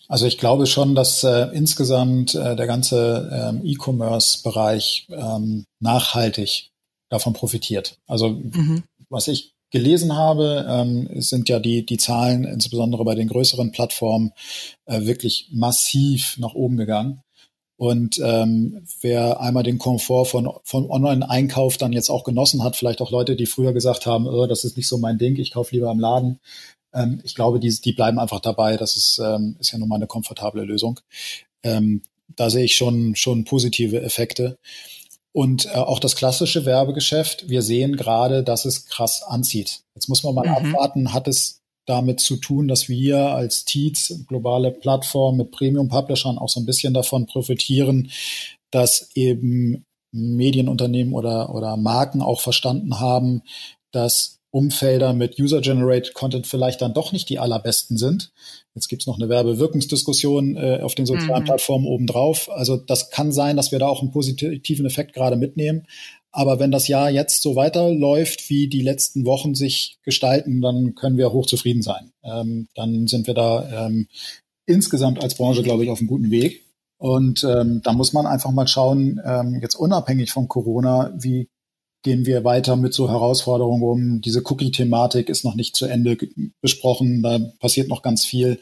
Also 0.09 0.27
ich 0.27 0.39
glaube 0.39 0.67
schon, 0.67 0.95
dass 0.95 1.25
äh, 1.25 1.49
insgesamt 1.53 2.35
äh, 2.35 2.55
der 2.55 2.67
ganze 2.67 3.31
ähm, 3.33 3.61
E-Commerce-Bereich 3.65 5.09
ähm, 5.11 5.65
nachhaltig 5.81 6.71
davon 7.09 7.33
profitiert. 7.33 7.99
Also 8.07 8.31
mhm. 8.31 8.85
was 9.09 9.29
ich 9.29 9.53
gelesen 9.71 10.15
habe, 10.15 10.65
ähm, 10.69 11.09
sind 11.21 11.49
ja 11.49 11.59
die, 11.59 11.85
die 11.85 11.97
Zahlen 11.97 12.45
insbesondere 12.45 13.05
bei 13.05 13.15
den 13.15 13.29
größeren 13.29 13.73
Plattformen 13.73 14.33
äh, 14.87 15.03
wirklich 15.03 15.49
massiv 15.53 16.37
nach 16.39 16.55
oben 16.55 16.77
gegangen. 16.77 17.21
Und 17.77 18.19
ähm, 18.25 18.87
wer 19.03 19.41
einmal 19.41 19.63
den 19.63 19.79
Komfort 19.79 20.27
von, 20.27 20.51
von 20.65 20.91
Online-Einkauf 20.91 21.77
dann 21.77 21.93
jetzt 21.93 22.09
auch 22.09 22.25
genossen 22.25 22.65
hat, 22.65 22.75
vielleicht 22.75 23.03
auch 23.03 23.11
Leute, 23.11 23.37
die 23.37 23.47
früher 23.47 23.75
gesagt 23.75 24.07
haben, 24.07 24.27
oh, 24.27 24.47
das 24.47 24.65
ist 24.65 24.77
nicht 24.79 24.89
so 24.89 24.97
mein 24.97 25.19
Ding, 25.19 25.37
ich 25.37 25.53
kaufe 25.53 25.75
lieber 25.75 25.91
im 25.91 26.01
Laden. 26.01 26.41
Ähm, 26.95 27.21
ich 27.23 27.35
glaube, 27.35 27.61
die, 27.61 27.71
die 27.81 27.93
bleiben 27.93 28.19
einfach 28.19 28.41
dabei. 28.41 28.77
Das 28.77 28.97
ist, 28.97 29.21
ähm, 29.23 29.57
ist 29.61 29.73
ja 29.73 29.79
nun 29.79 29.89
mal 29.89 29.97
eine 29.97 30.07
komfortable 30.07 30.65
Lösung. 30.65 31.01
Ähm, 31.63 32.03
da 32.35 32.49
sehe 32.49 32.65
ich 32.65 32.77
schon, 32.77 33.15
schon 33.15 33.45
positive 33.45 34.01
Effekte. 34.01 34.59
Und 35.33 35.67
äh, 35.67 35.75
auch 35.75 35.99
das 35.99 36.17
klassische 36.17 36.65
Werbegeschäft, 36.65 37.51
wir 37.51 37.61
sehen 37.61 37.97
gerade, 37.97 38.43
dass 38.43 38.65
es 38.65 38.87
krass 38.87 39.23
anzieht. 39.23 39.83
Jetzt 39.95 40.09
muss 40.09 40.25
man 40.25 40.35
mal 40.35 40.49
mhm. 40.49 40.75
abwarten, 40.75 41.13
hat 41.13 41.29
es 41.29 41.61
damit 41.87 42.21
zu 42.21 42.37
tun, 42.37 42.69
dass 42.69 42.89
wir 42.89 43.19
als 43.19 43.65
Teats, 43.65 44.25
globale 44.27 44.73
Plattform 44.73 45.39
mit 45.39 45.53
Premium-Publishern, 45.53 46.39
auch 46.39 46.49
so 46.49 46.61
ein 46.61 46.67
bisschen 46.67 46.93
davon 46.93 47.27
profitieren, 47.27 48.11
dass 48.71 49.11
eben 49.15 49.85
Medienunternehmen 50.13 51.15
oder, 51.15 51.55
oder 51.55 51.77
Marken 51.77 52.23
auch 52.23 52.41
verstanden 52.41 53.01
haben, 53.01 53.43
dass 53.93 54.41
Umfelder 54.51 55.13
mit 55.13 55.39
User-Generated 55.39 56.15
Content 56.15 56.47
vielleicht 56.47 56.81
dann 56.81 56.95
doch 56.95 57.13
nicht 57.13 57.29
die 57.29 57.39
allerbesten 57.39 57.99
sind. 57.99 58.33
Jetzt 58.75 58.89
gibt's 58.89 59.07
noch 59.07 59.19
eine 59.19 59.29
Werbewirkungsdiskussion 59.29 60.57
äh, 60.57 60.81
auf 60.83 60.95
den 60.95 61.07
sozialen 61.07 61.43
mhm. 61.43 61.47
Plattformen 61.47 61.87
obendrauf. 61.87 62.51
Also 62.51 62.77
das 62.77 63.11
kann 63.11 63.33
sein, 63.33 63.57
dass 63.57 63.71
wir 63.71 63.79
da 63.79 63.87
auch 63.87 64.01
einen 64.01 64.13
positiven 64.13 64.87
Effekt 64.87 65.13
gerade 65.13 65.37
mitnehmen. 65.37 65.87
Aber 66.37 66.59
wenn 66.59 66.71
das 66.71 66.87
Jahr 66.87 67.09
jetzt 67.09 67.41
so 67.41 67.57
weiterläuft, 67.57 68.51
wie 68.51 68.69
die 68.69 68.83
letzten 68.83 69.25
Wochen 69.25 69.55
sich 69.55 69.97
gestalten, 70.03 70.61
dann 70.61 70.95
können 70.95 71.17
wir 71.17 71.33
hochzufrieden 71.33 71.81
sein. 71.81 72.13
Ähm, 72.23 72.69
dann 72.75 73.07
sind 73.07 73.27
wir 73.27 73.33
da 73.33 73.87
ähm, 73.87 74.07
insgesamt 74.67 75.23
als 75.23 75.37
Branche, 75.37 75.63
glaube 75.63 75.83
ich, 75.83 75.89
auf 75.89 75.99
einem 75.99 76.09
guten 76.09 76.31
Weg. 76.31 76.67
Und 76.99 77.43
ähm, 77.43 77.81
da 77.83 77.95
muss 77.95 78.13
man 78.13 78.27
einfach 78.27 78.51
mal 78.51 78.69
schauen, 78.69 79.19
ähm, 79.25 79.61
jetzt 79.63 79.77
unabhängig 79.77 80.31
von 80.31 80.47
Corona, 80.47 81.11
wie 81.17 81.49
gehen 82.03 82.27
wir 82.27 82.45
weiter 82.45 82.77
mit 82.77 82.93
so 82.93 83.09
Herausforderungen 83.09 83.83
um. 83.83 84.21
Diese 84.21 84.43
Cookie-Thematik 84.45 85.31
ist 85.31 85.43
noch 85.43 85.55
nicht 85.55 85.75
zu 85.75 85.87
Ende 85.87 86.19
besprochen, 86.61 87.23
da 87.23 87.39
passiert 87.61 87.89
noch 87.89 88.03
ganz 88.03 88.27
viel. 88.27 88.61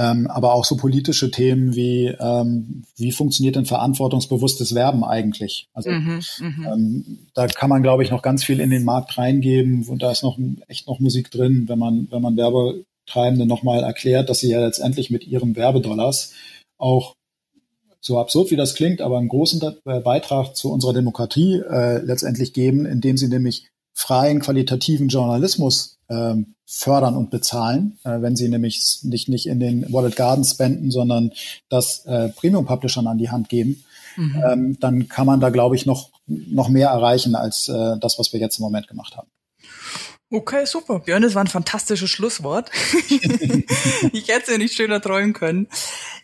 Ähm, 0.00 0.28
aber 0.28 0.54
auch 0.54 0.64
so 0.64 0.78
politische 0.78 1.30
Themen 1.30 1.76
wie, 1.76 2.06
ähm, 2.06 2.84
wie 2.96 3.12
funktioniert 3.12 3.56
denn 3.56 3.66
verantwortungsbewusstes 3.66 4.74
Werben 4.74 5.04
eigentlich? 5.04 5.68
Also 5.74 5.90
mhm, 5.90 6.22
mhm, 6.38 6.66
ähm, 6.72 7.18
da 7.34 7.46
kann 7.48 7.68
man, 7.68 7.82
glaube 7.82 8.02
ich, 8.02 8.10
noch 8.10 8.22
ganz 8.22 8.42
viel 8.42 8.60
in 8.60 8.70
den 8.70 8.84
Markt 8.84 9.18
reingeben 9.18 9.86
und 9.88 10.00
da 10.02 10.10
ist 10.10 10.22
noch 10.22 10.38
echt 10.68 10.86
noch 10.86 11.00
Musik 11.00 11.30
drin, 11.30 11.68
wenn 11.68 11.78
man, 11.78 12.08
wenn 12.10 12.22
man 12.22 12.38
Werbetreibende 12.38 13.44
nochmal 13.44 13.82
erklärt, 13.82 14.30
dass 14.30 14.40
sie 14.40 14.48
ja 14.48 14.64
letztendlich 14.64 15.10
mit 15.10 15.26
ihren 15.26 15.54
Werbedollars 15.54 16.32
auch 16.78 17.14
so 18.00 18.18
absurd 18.18 18.50
wie 18.50 18.56
das 18.56 18.74
klingt, 18.74 19.02
aber 19.02 19.18
einen 19.18 19.28
großen 19.28 19.60
Beitrag 19.84 20.56
zu 20.56 20.72
unserer 20.72 20.94
Demokratie 20.94 21.60
äh, 21.68 21.98
letztendlich 21.98 22.54
geben, 22.54 22.86
indem 22.86 23.18
sie 23.18 23.28
nämlich 23.28 23.68
freien, 24.00 24.40
qualitativen 24.40 25.08
Journalismus 25.08 25.98
ähm, 26.08 26.54
fördern 26.66 27.16
und 27.16 27.30
bezahlen, 27.30 27.98
äh, 28.04 28.22
wenn 28.22 28.34
sie 28.34 28.48
nämlich 28.48 29.00
nicht, 29.02 29.28
nicht 29.28 29.46
in 29.46 29.60
den 29.60 29.92
Wallet 29.92 30.16
Gardens 30.16 30.52
spenden, 30.52 30.90
sondern 30.90 31.32
das 31.68 32.06
äh, 32.06 32.30
Premium-Publishern 32.30 33.06
an 33.06 33.18
die 33.18 33.30
Hand 33.30 33.48
geben, 33.48 33.84
mhm. 34.16 34.42
ähm, 34.50 34.76
dann 34.80 35.08
kann 35.08 35.26
man 35.26 35.40
da, 35.40 35.50
glaube 35.50 35.76
ich, 35.76 35.84
noch, 35.84 36.10
noch 36.26 36.68
mehr 36.68 36.88
erreichen 36.88 37.34
als 37.34 37.68
äh, 37.68 37.98
das, 38.00 38.18
was 38.18 38.32
wir 38.32 38.40
jetzt 38.40 38.58
im 38.58 38.62
Moment 38.62 38.88
gemacht 38.88 39.16
haben. 39.16 39.28
Okay, 40.32 40.64
super. 40.64 41.00
Björn, 41.00 41.22
das 41.22 41.34
war 41.34 41.42
ein 41.42 41.48
fantastisches 41.48 42.08
Schlusswort. 42.08 42.70
ich 44.12 44.28
hätte 44.28 44.42
es 44.44 44.48
ja 44.48 44.58
nicht 44.58 44.74
schöner 44.74 45.00
träumen 45.00 45.32
können. 45.32 45.66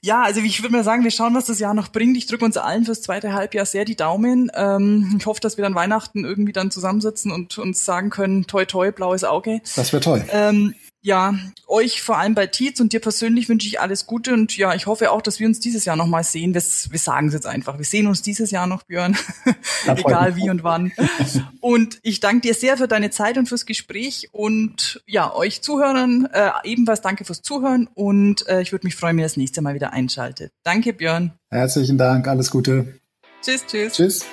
Ja, 0.00 0.22
also 0.22 0.40
ich 0.40 0.62
würde 0.62 0.76
mal 0.76 0.84
sagen, 0.84 1.02
wir 1.02 1.10
schauen, 1.10 1.34
was 1.34 1.46
das 1.46 1.58
Jahr 1.58 1.74
noch 1.74 1.88
bringt. 1.88 2.16
Ich 2.16 2.26
drücke 2.26 2.44
uns 2.44 2.56
allen 2.56 2.84
fürs 2.84 3.02
zweite 3.02 3.32
Halbjahr 3.32 3.66
sehr 3.66 3.84
die 3.84 3.96
Daumen. 3.96 4.48
Ähm, 4.54 5.16
ich 5.18 5.26
hoffe, 5.26 5.40
dass 5.40 5.56
wir 5.56 5.62
dann 5.62 5.74
Weihnachten 5.74 6.24
irgendwie 6.24 6.52
dann 6.52 6.70
zusammensitzen 6.70 7.32
und 7.32 7.58
uns 7.58 7.84
sagen 7.84 8.10
können, 8.10 8.46
toi 8.46 8.64
toi, 8.64 8.92
blaues 8.92 9.24
Auge. 9.24 9.60
Das 9.74 9.92
wäre 9.92 10.02
toll. 10.02 10.24
Ähm, 10.30 10.76
ja, 11.06 11.38
euch 11.68 12.02
vor 12.02 12.18
allem 12.18 12.34
bei 12.34 12.48
Tietz 12.48 12.80
und 12.80 12.92
dir 12.92 12.98
persönlich 12.98 13.48
wünsche 13.48 13.68
ich 13.68 13.78
alles 13.78 14.06
Gute 14.06 14.34
und 14.34 14.56
ja, 14.56 14.74
ich 14.74 14.86
hoffe 14.86 15.12
auch, 15.12 15.22
dass 15.22 15.38
wir 15.38 15.46
uns 15.46 15.60
dieses 15.60 15.84
Jahr 15.84 15.94
nochmal 15.94 16.24
sehen. 16.24 16.52
Wir, 16.52 16.60
wir 16.60 16.98
sagen 16.98 17.28
es 17.28 17.34
jetzt 17.34 17.46
einfach. 17.46 17.78
Wir 17.78 17.84
sehen 17.84 18.08
uns 18.08 18.22
dieses 18.22 18.50
Jahr 18.50 18.66
noch, 18.66 18.82
Björn. 18.82 19.16
Egal 19.86 20.34
wie 20.34 20.50
und 20.50 20.64
wann. 20.64 20.90
und 21.60 22.00
ich 22.02 22.18
danke 22.18 22.40
dir 22.40 22.54
sehr 22.54 22.76
für 22.76 22.88
deine 22.88 23.10
Zeit 23.10 23.38
und 23.38 23.48
fürs 23.48 23.66
Gespräch 23.66 24.30
und 24.32 25.00
ja, 25.06 25.32
euch 25.32 25.62
Zuhörern 25.62 26.28
äh, 26.32 26.50
ebenfalls 26.64 27.02
danke 27.02 27.24
fürs 27.24 27.40
Zuhören 27.40 27.88
und 27.94 28.48
äh, 28.48 28.60
ich 28.60 28.72
würde 28.72 28.84
mich 28.84 28.96
freuen, 28.96 29.16
wenn 29.16 29.22
ihr 29.22 29.26
das 29.26 29.36
nächste 29.36 29.62
Mal 29.62 29.76
wieder 29.76 29.92
einschaltet. 29.92 30.52
Danke, 30.64 30.92
Björn. 30.92 31.34
Herzlichen 31.50 31.98
Dank, 31.98 32.26
alles 32.26 32.50
Gute. 32.50 32.98
Tschüss, 33.42 33.64
tschüss. 33.64 33.92
Tschüss. 33.92 34.26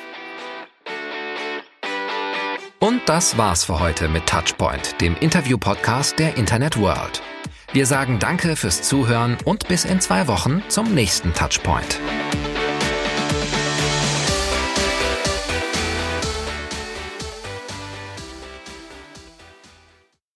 Und 2.83 2.99
das 3.05 3.37
war's 3.37 3.63
für 3.63 3.79
heute 3.79 4.09
mit 4.09 4.27
Touchpoint, 4.27 4.99
dem 4.99 5.15
Interview-Podcast 5.15 6.19
der 6.19 6.35
Internet 6.35 6.77
World. 6.77 7.21
Wir 7.71 7.85
sagen 7.85 8.19
Danke 8.19 8.57
fürs 8.57 8.81
Zuhören 8.81 9.37
und 9.45 9.69
bis 9.69 9.85
in 9.85 10.01
zwei 10.01 10.27
Wochen 10.27 10.61
zum 10.67 10.93
nächsten 10.93 11.33
Touchpoint. 11.33 11.97